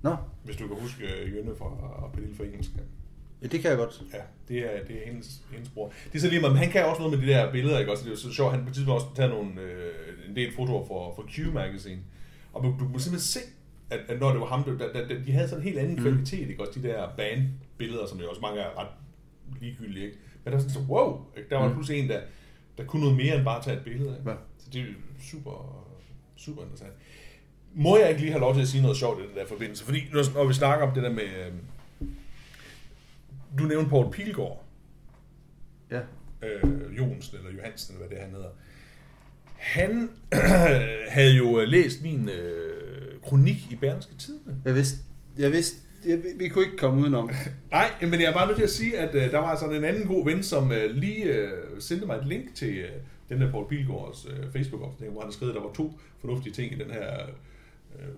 [0.02, 2.70] Nå, Hvis du kan huske øh, Jønne fra Pernille for engelsk.
[3.42, 4.02] Ja, det kan jeg godt.
[4.12, 4.18] Ja,
[4.48, 5.92] det er, det er hendes, hendes bror.
[6.12, 7.92] Det er så lige meget, men han kan også noget med de der billeder, ikke
[7.92, 8.04] også?
[8.04, 10.86] Det er så sjovt, han på et tidspunkt også taget nogle, øh, en del fotoer
[10.86, 12.00] for, for Q Magazine.
[12.52, 13.40] Og du, du kunne simpelthen se,
[13.90, 15.96] at, at når det var ham, der, der, der, de havde sådan en helt anden
[15.96, 16.80] kvalitet, ikke også?
[16.80, 18.88] De der bandbilleder, som jo også mange er ret
[19.60, 20.18] ligegyldige, ikke?
[20.44, 21.48] Men der var sådan så, wow, ikke?
[21.50, 21.74] der var Mm.
[21.74, 22.20] pludselig en, der,
[22.78, 24.16] der kunne noget mere end bare tage et billede.
[24.18, 24.30] Ikke?
[24.30, 24.36] Ja.
[24.58, 24.84] Så det er
[25.30, 25.84] super,
[26.36, 26.92] super interessant.
[27.74, 29.84] Må jeg ikke lige have lov til at sige noget sjovt i den der forbindelse?
[29.84, 31.28] Fordi når, når vi snakker om det der med...
[33.58, 34.64] Du nævnte Paul Pilgaard
[35.90, 36.00] Ja.
[36.42, 38.48] øh, Jonsen eller Johansen, eller hvad det han hedder.
[39.56, 40.10] Han
[41.16, 44.56] havde jo øh, læst min øh, kronik i Berlingske Tidene.
[44.64, 44.98] Jeg vidste,
[45.38, 45.76] jeg vidste,
[46.06, 47.30] jeg, vi kunne ikke komme udenom.
[47.70, 49.84] Nej, men jeg er bare nødt til at sige, at øh, der var sådan en
[49.84, 51.50] anden god ven, som øh, lige øh,
[51.80, 52.88] sendte mig et link til øh,
[53.28, 56.52] den der Paul Pilgaards øh, Facebook-opdatering, hvor han har skrevet, at der var to fornuftige
[56.52, 57.26] ting i den her
[57.98, 58.08] øh,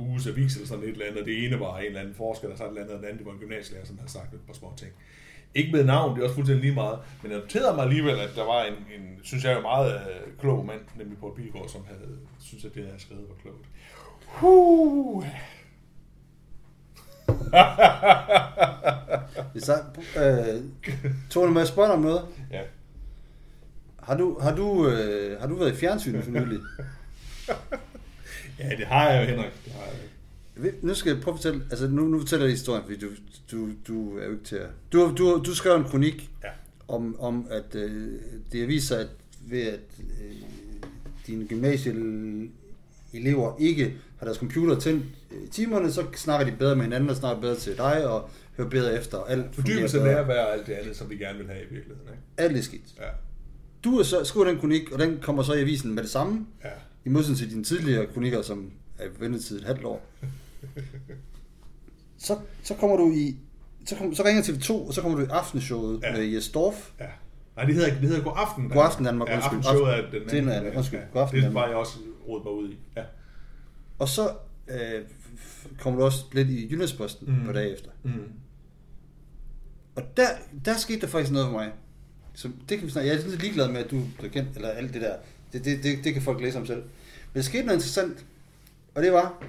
[0.00, 1.26] uges avis eller sådan et eller andet.
[1.26, 3.18] Det ene var en eller anden forsker, der sagde et eller andet, og den anden
[3.18, 4.92] det var en gymnasielærer, som havde sagt et par små ting.
[5.54, 8.30] Ikke med navn, det er også fuldstændig lige meget, men jeg noterede mig alligevel, at
[8.34, 11.84] der var en, en synes jeg, jo meget øh, klog mand, nemlig Paul Pilgaard, som
[11.86, 13.66] havde, synes, at det, jeg havde skrevet, var klogt.
[14.26, 15.24] Huh.
[19.54, 19.82] Det er så,
[20.20, 20.62] øh,
[21.30, 22.26] Tone, må jeg spørge om noget?
[22.50, 22.62] ja.
[24.02, 26.60] Har du, har du, øh, har du været i fjernsynet for nylig?
[28.60, 29.50] ja, det har jeg jo, Henrik.
[29.64, 29.94] Det har jeg.
[30.64, 30.70] jo.
[30.82, 33.06] Nu skal jeg prøve at fortælle, altså nu, nu fortæller jeg historien, fordi du,
[33.52, 34.68] du, du er jo ikke til at...
[34.92, 36.48] Du, du, du skrev en kronik Ja.
[36.88, 38.08] om, om at øh,
[38.52, 39.06] det viser, at
[39.46, 40.34] ved at øh,
[41.26, 46.84] dine gymnasieelever ikke har deres computer tændt øh, i timerne, så snakker de bedre med
[46.84, 49.18] hinanden og snakker bedre til dig og hører bedre efter.
[49.18, 50.28] Og alt Fordybelse bedre.
[50.28, 52.08] være alt det andet, som vi gerne vil have i virkeligheden.
[52.10, 52.22] Ikke?
[52.36, 52.82] Alt er skidt.
[52.98, 53.04] Ja.
[53.84, 56.46] Du har så skrevet den kronik, og den kommer så i avisen med det samme.
[56.64, 56.68] ja.
[57.04, 60.06] I modsætning til dine tidligere kronikker, som er ventetid et halvt år.
[62.18, 63.36] Så, så kommer du i...
[63.86, 66.12] Så, kom, så ringer TV2, og så kommer du i aftenshowet Ja.
[66.16, 66.90] med Jes Dorf.
[67.00, 67.06] ja.
[67.56, 69.58] Nej, det hedder, det hedder God Aften God Aften Danmark, Ja, undskyld.
[69.58, 71.00] aftenshowet er den Det er noget andet, undskyld.
[71.12, 71.62] God Aften Det Danmark.
[71.62, 71.98] var jeg også
[72.28, 72.78] rodet mig ud i.
[72.96, 73.02] Ja.
[73.98, 74.30] Og så
[74.68, 75.02] øh,
[75.78, 77.46] kommer du også lidt i Jyllandsposten Mm.
[77.46, 77.90] på dag efter.
[78.02, 78.12] Mm.
[79.94, 80.26] Og der,
[80.64, 81.72] der skete der faktisk noget for mig.
[82.34, 83.08] Så det kan vi snakke.
[83.08, 85.14] Jeg er sådan lidt ligeglad med, at du bliver kendt, eller alt det der.
[85.52, 86.82] Det, det, det, det kan folk læse om selv.
[86.82, 88.24] Men der skete noget interessant,
[88.94, 89.42] og det var,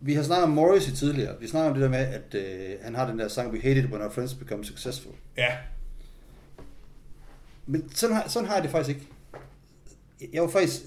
[0.00, 1.40] vi har snakket om Morrissey tidligere.
[1.40, 3.78] Vi snakker om det der med, at øh, han har den der sang, We Hate
[3.78, 5.12] It When Our Friends Become Successful.
[5.36, 5.56] Ja.
[7.66, 9.08] Men sådan har, sådan har jeg det faktisk ikke.
[10.32, 10.82] Jeg var faktisk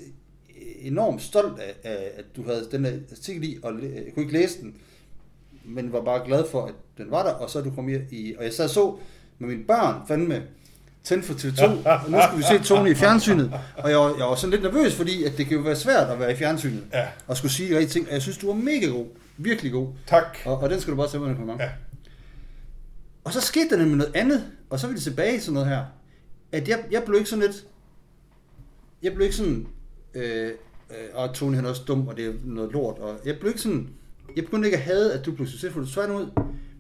[0.80, 4.34] enormt stolt af, af at du havde den der artikel i, og jeg kunne ikke
[4.34, 4.76] læse den,
[5.64, 8.44] men var bare glad for, at den var der, og så du kommet i, og
[8.44, 8.98] jeg sad og så
[9.40, 10.48] med mine børn, fandme,
[11.08, 14.26] tændt for TV2, og nu skulle vi se Tony i fjernsynet, og jeg var, jeg
[14.26, 16.84] var sådan lidt nervøs, fordi at det kan jo være svært at være i fjernsynet,
[16.94, 17.06] Ja.
[17.28, 19.06] og skulle sige de rigtige ting, og jeg synes, du var mega god,
[19.38, 20.38] virkelig god, Tak.
[20.46, 21.56] og, og den skal du bare tage med på mig.
[21.60, 21.70] Ja.
[23.24, 25.70] Og så skete der nemlig noget andet, og så vil det tilbage i sådan noget
[25.70, 25.84] her,
[26.52, 27.66] at jeg, jeg blev ikke sådan lidt,
[29.04, 29.68] jeg blev ikke sådan,
[30.14, 30.52] øh, øh,
[31.14, 33.62] og Tony han er også dum, og det er noget lort, og jeg blev ikke
[33.62, 33.90] sådan,
[34.36, 36.28] jeg begyndte ikke at hade, at du blev succesfuld, tværtimod,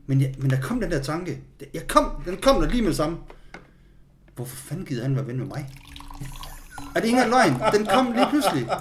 [0.07, 1.39] men, jeg, men der kom den der tanke,
[1.73, 3.17] jeg kom, den kom der lige med det samme,
[4.37, 5.69] hvorfor fanden gider han være ven med mig?
[6.95, 7.73] Er det ikke engang løgn?
[7.73, 8.67] Den kom lige pludselig.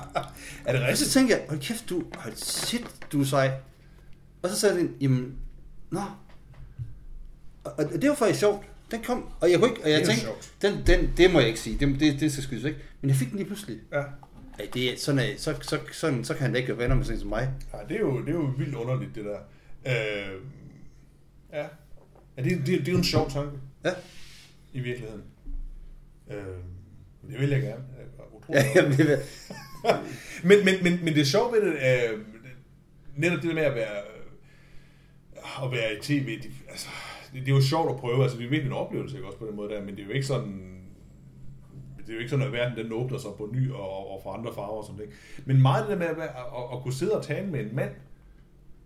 [0.66, 1.10] Er det Og så rigtigt?
[1.10, 3.50] tænkte jeg, hold kæft, du, hold shit, du er sej.
[4.42, 5.36] Og så sagde jeg, jamen,
[5.90, 6.00] nå.
[7.64, 8.66] Og, og det var faktisk sjovt.
[8.90, 10.52] Den kom, og jeg kunne ikke, og jeg tænkte, sjovt.
[10.62, 12.74] den, den, det må jeg ikke sige, det, det, det skal skydes væk.
[13.00, 13.78] Men jeg fik den lige pludselig.
[13.92, 13.98] Ja.
[14.58, 17.04] Ej, det er sådan, så, så, sådan, så kan han da ikke være venner med
[17.04, 17.50] sådan som mig.
[17.72, 19.38] ja det, er jo, det er jo vildt underligt, det der.
[19.86, 20.40] Øh,
[21.52, 21.66] ja.
[22.36, 23.50] ja det, det, det er jo en sjov tanke,
[23.84, 23.92] Ja,
[24.72, 25.22] i virkeligheden.
[26.30, 26.36] Øh,
[27.30, 27.84] det vil jeg gerne.
[27.98, 29.18] Jeg utrolig ja jamen, det,
[30.48, 32.20] Men, men, men, men det er sjovt ved det, øh,
[33.16, 33.96] netop det der med at være,
[35.36, 36.88] øh, at være i tv, det, altså,
[37.32, 39.38] det, det, er jo sjovt at prøve, altså det er virkelig en oplevelse, ikke også
[39.38, 40.76] på den måde der, men det er jo ikke sådan,
[41.98, 44.32] det er jo ikke sådan, at verden den åbner sig på ny og, og for
[44.32, 45.08] andre farver og sådan det.
[45.44, 47.76] Men meget det der med at, være, at, at kunne sidde og tale med en
[47.76, 47.90] mand,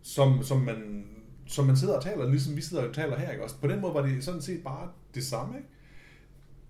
[0.03, 1.07] som, som, man,
[1.47, 3.61] som man sidder og taler, ligesom vi sidder og taler her, ikke også?
[3.61, 5.68] På den måde var det sådan set bare det samme, ikke?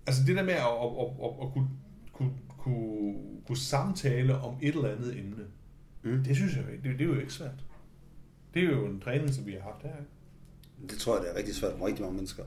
[0.07, 1.69] Altså det der med at, at, at, at, at kunne,
[2.13, 3.15] kunne, kunne,
[3.47, 5.43] kunne samtale om et eller andet emne,
[6.03, 6.23] Mm.
[6.23, 7.65] det synes jeg ikke, det, det er jo ikke svært.
[8.53, 10.93] Det er jo en træning, som vi har haft her, ikke?
[10.93, 12.43] det tror jeg, det er rigtig svært for rigtig mange mennesker.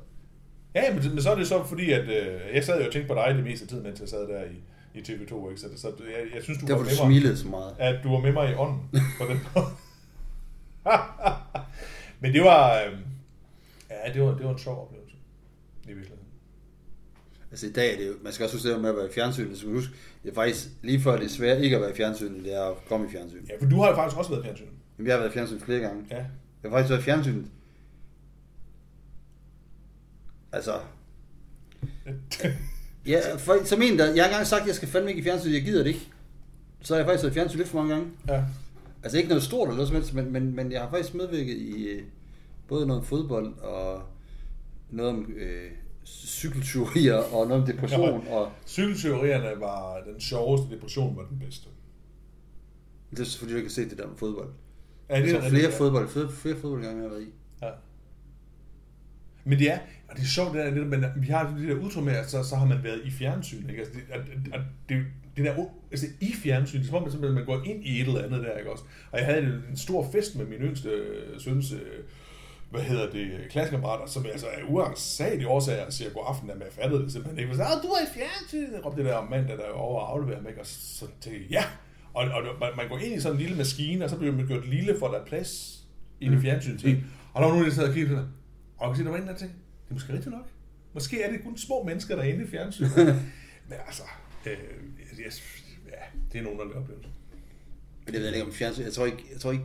[0.75, 3.09] Ja, men, men så er det så fordi, at øh, jeg sad jo og tænkte
[3.09, 4.55] på dig det meste af tiden, mens jeg sad der i,
[4.95, 5.61] i TV2, ikke?
[5.61, 7.75] Så, det- så jeg, jeg synes, du Der var hvor du med mig, så meget.
[7.79, 8.81] at du var med mig i ånden
[9.19, 9.67] på den måde.
[12.21, 12.99] men det var, øh,
[13.91, 15.17] ja, det var, det var en sjov oplevelse,
[15.85, 16.24] i virkeligheden.
[17.55, 19.59] Altså i dag er det man skal også huske det med at være i fjernsynet,
[19.59, 19.93] så huske,
[20.23, 22.63] det er faktisk lige før det er svært ikke at være i fjernsynet, det er
[22.65, 23.49] at komme i fjernsynet.
[23.49, 24.65] Ja, for du har jo faktisk også været i fjernsyn.
[24.99, 26.05] Jamen, jeg har været i fjernsynet flere gange.
[26.11, 26.17] Ja.
[26.17, 26.27] Jeg
[26.63, 27.47] har faktisk været i fjernsynet.
[30.53, 30.73] Altså,
[33.07, 35.25] ja, for, som en, der, jeg har engang sagt, at jeg skal fandme ikke i
[35.25, 36.09] fjernsynet, jeg gider det ikke.
[36.81, 38.11] Så har jeg faktisk været i fjernsynet lidt for mange gange.
[38.29, 38.45] ja.
[39.03, 41.57] Altså ikke noget stort eller noget som helst, men, men, men jeg har faktisk medvirket
[41.57, 42.03] i øh,
[42.69, 44.03] både noget fodbold og
[44.91, 45.71] noget om øh,
[46.07, 48.27] cykeltyverier og noget om depression.
[48.29, 51.69] Og Cykelteorierne var den sjoveste, depression var den bedste.
[53.11, 54.49] det er selvfølgelig, du ikke har set det der med fodbold.
[55.11, 55.79] Ja, Jeg tror, rigtigt, flere ja.
[55.79, 57.31] fodbold, flere, flere fodboldgange jeg har været i.
[57.63, 57.71] Ja.
[59.45, 59.79] Men det er,
[60.09, 62.13] og det er sjovt, det der, det der, men vi har det der udtryk med,
[62.13, 63.83] at så, så har man været i fjernsyn, ikke?
[63.83, 64.21] Altså, det, at,
[64.53, 65.05] at det,
[65.37, 68.01] det der, altså i fjernsyn, det er som om, man, simpelthen, man går ind i
[68.01, 68.85] et eller andet der, ikke også?
[69.11, 71.81] Og jeg havde en, en stor fest med min yngste øh, søns, øh,
[72.75, 77.03] hvad hedder det, klassekammerater, som altså af uansagelige årsager siger god aften, at jeg fattede
[77.03, 77.57] det simpelthen ikke.
[77.57, 80.43] Så, du er i fjernsyn, råbte det der om mandag, der er over at aflevere
[80.43, 80.61] mig, ikke?
[80.61, 81.65] og så tænkte jeg, ja.
[82.15, 84.47] Og, og man, man, går ind i sådan en lille maskine, og så bliver man
[84.47, 85.81] gjort lille, for at der er plads
[86.21, 87.05] i fjernsynet til.
[87.33, 88.29] Og der var nogen, der sad og kiggede på det.
[88.79, 90.49] Og jeg kan sige, der var en, der tænkte, det er måske rigtigt nok.
[90.95, 92.97] Måske er det kun små mennesker, der er inde i fjernsynet.
[93.69, 94.03] Men altså,
[94.47, 94.53] øh,
[95.19, 95.33] jeg,
[95.87, 96.03] ja,
[96.33, 97.09] det er nogen, der oplevelse.
[98.05, 98.85] Men det ved jeg ikke om fjernsyn.
[98.85, 99.65] Jeg tror ikke, jeg tror ikke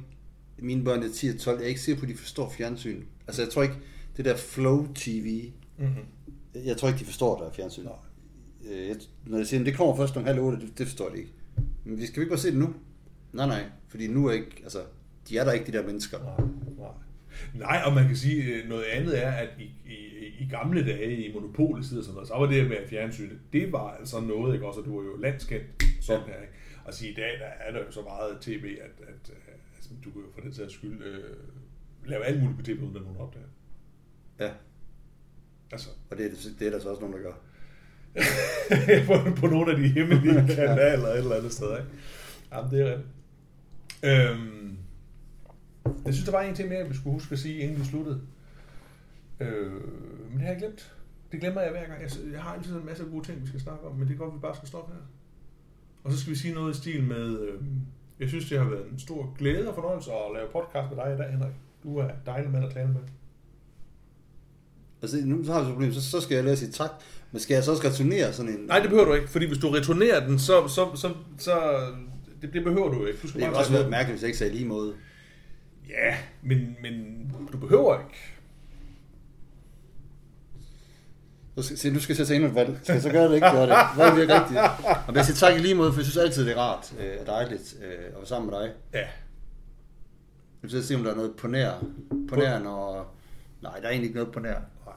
[0.62, 1.58] mine børn er 10 og 12.
[1.58, 3.04] Jeg er ikke sikker på, at de forstår fjernsyn.
[3.28, 3.76] Altså jeg tror ikke,
[4.18, 6.66] det der Flow TV, Mm-hmm.
[6.66, 7.88] jeg tror ikke, de forstår, der er fjernsyn.
[8.72, 8.96] Øh, Jeg,
[9.26, 11.32] når jeg siger, at det kommer først om halv otte, det, det forstår de ikke.
[11.86, 12.74] Men vi skal vi ikke bare se det nu?
[13.34, 13.64] Nej, nej.
[13.88, 14.80] Fordi nu er ikke, altså,
[15.30, 16.18] de er der ikke, de der mennesker.
[16.20, 16.48] Nej,
[16.78, 16.88] nej.
[17.54, 19.96] Nej, og man kan sige, øh, noget andet er, at i, i,
[20.40, 23.40] i gamle dage, i monopolets tid og sådan noget, så var det med at fjernsynet,
[23.54, 25.66] det var altså noget, ikke også, og det var jo landskendt,
[26.02, 26.54] sådan her, ikke?
[26.86, 29.32] Og sige, i dag, der er der jo så meget tv, at, at, altså,
[30.04, 31.38] du kan jo for den sags skyld øh,
[32.06, 33.48] lave alt muligt på tv, uden at nogen opdager.
[34.40, 34.52] Ja,
[35.72, 36.30] Altså, og det er,
[36.60, 37.34] det er der så også nogen, der gør.
[39.08, 41.90] på, på nogle af de hemmelige kanaler et eller andet sted, ikke?
[42.52, 43.10] Jamen, det er rigtigt.
[44.04, 44.78] Øhm,
[46.06, 48.22] jeg synes, der var en ting mere, vi skulle huske at sige, inden vi sluttede.
[49.40, 49.72] Øh,
[50.30, 50.94] men det har jeg glemt.
[51.32, 52.02] Det glemmer jeg hver gang.
[52.02, 54.18] Jeg, jeg har altid en masse gode ting, vi skal snakke om, men det er
[54.18, 55.02] godt, vi bare skal stoppe her.
[56.04, 57.62] Og så skal vi sige noget i stil med, øh,
[58.20, 61.14] jeg synes, det har været en stor glæde og fornøjelse at lave podcast med dig
[61.14, 61.54] i dag, Henrik.
[61.84, 63.02] Du er dejlig mand at tale med.
[65.02, 66.92] Altså, nu har vi så et problem, så, så skal jeg lære sige tak.
[67.32, 68.60] Men skal jeg så også returnere sådan en...
[68.60, 71.56] Nej, det behøver du ikke, fordi hvis du returnerer den, så, så, så, så
[72.42, 73.20] det, det behøver du ikke.
[73.22, 74.94] Du skal det ville også være mærkeligt, hvis jeg ikke sagde lige måde.
[75.90, 78.39] Ja, men, men du behøver ikke.
[81.56, 82.80] Du skal, se, du skal sætte ind et valg.
[82.84, 83.48] Skal jeg så gøre det ikke?
[83.52, 83.76] Gør det.
[83.96, 84.60] Hvad virker rigtigt?
[85.08, 87.18] Og jeg siger tak i lige måde, for jeg synes altid, det er rart øh,
[87.22, 88.72] og dejligt øh, at være sammen med dig.
[88.94, 89.00] Ja.
[90.64, 91.72] Jeg vil se, om der er noget på nær.
[92.30, 93.14] På nær, når...
[93.62, 94.54] Nej, der er egentlig ikke noget på nær.
[94.86, 94.96] Nej.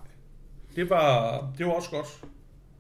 [0.77, 2.25] Det var, det var også godt.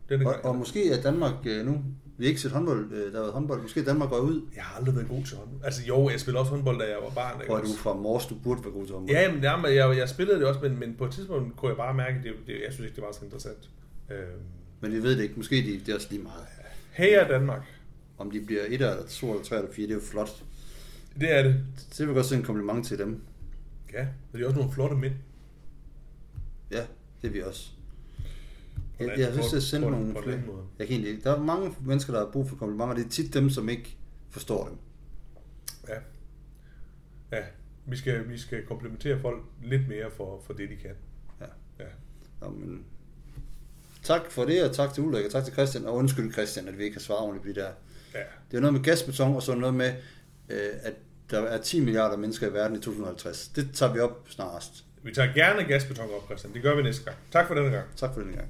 [0.09, 0.45] Denne Og, gang.
[0.45, 1.83] og måske er Danmark øh, nu...
[2.19, 3.63] Vi har ikke set håndbold, øh, der har været håndbold.
[3.63, 4.43] Måske Danmark går ud.
[4.57, 5.65] Jeg har aldrig været god til håndbold.
[5.65, 7.41] Altså jo, jeg spillede også håndbold, da jeg var barn.
[7.41, 9.17] ikke Hvor er du fra Mors, du burde være god til håndbold.
[9.17, 11.77] Ja, men jamen, jeg, jeg spillede det også, men, men på et tidspunkt kunne jeg
[11.77, 13.71] bare mærke, at det, det, jeg synes ikke, det var så interessant.
[14.11, 14.43] Øhm.
[14.81, 15.35] Men vi ved det ikke.
[15.37, 16.47] Måske de, det er også lige meget.
[16.93, 17.63] Heja Danmark.
[18.19, 20.43] Om de bliver 1 eller 2 eller 3 eller 4, det er jo flot.
[21.21, 21.65] Det er det.
[21.91, 23.21] Så vil godt se en kompliment til dem.
[23.93, 25.13] Ja, og de er også nogle flotte mænd.
[26.71, 26.83] Ja,
[27.23, 27.71] det er vi også.
[29.03, 30.41] Jeg, en jeg har lyst til at sende på nogle på flere.
[30.79, 32.95] Jeg kan egentlig, der er mange mennesker, der har brug for komplimenter.
[32.95, 33.97] Det er tit dem, som ikke
[34.31, 34.77] forstår dem.
[35.89, 35.99] Ja.
[37.37, 37.43] Ja,
[37.87, 40.91] vi skal, vi skal komplementere folk lidt mere for, for det, de kan.
[41.41, 41.47] Ja.
[41.79, 41.91] Ja.
[42.41, 42.85] Nå, men...
[44.03, 45.87] Tak for det, og tak til Ulrik, og tak til Christian.
[45.87, 47.71] Og undskyld Christian, at vi ikke kan svare ordentligt på det der.
[48.15, 48.25] Ja.
[48.51, 49.93] Det er noget med gasbeton, og så noget med,
[50.49, 50.95] øh, at
[51.31, 53.49] der er 10 milliarder mennesker i verden i 2050.
[53.49, 54.85] Det tager vi op snarest.
[55.03, 56.55] Vi tager gerne gasbeton op, Christian.
[56.55, 57.17] Det gør vi næste gang.
[57.33, 57.87] Tak for denne gang.
[57.97, 58.49] Tak for den gang.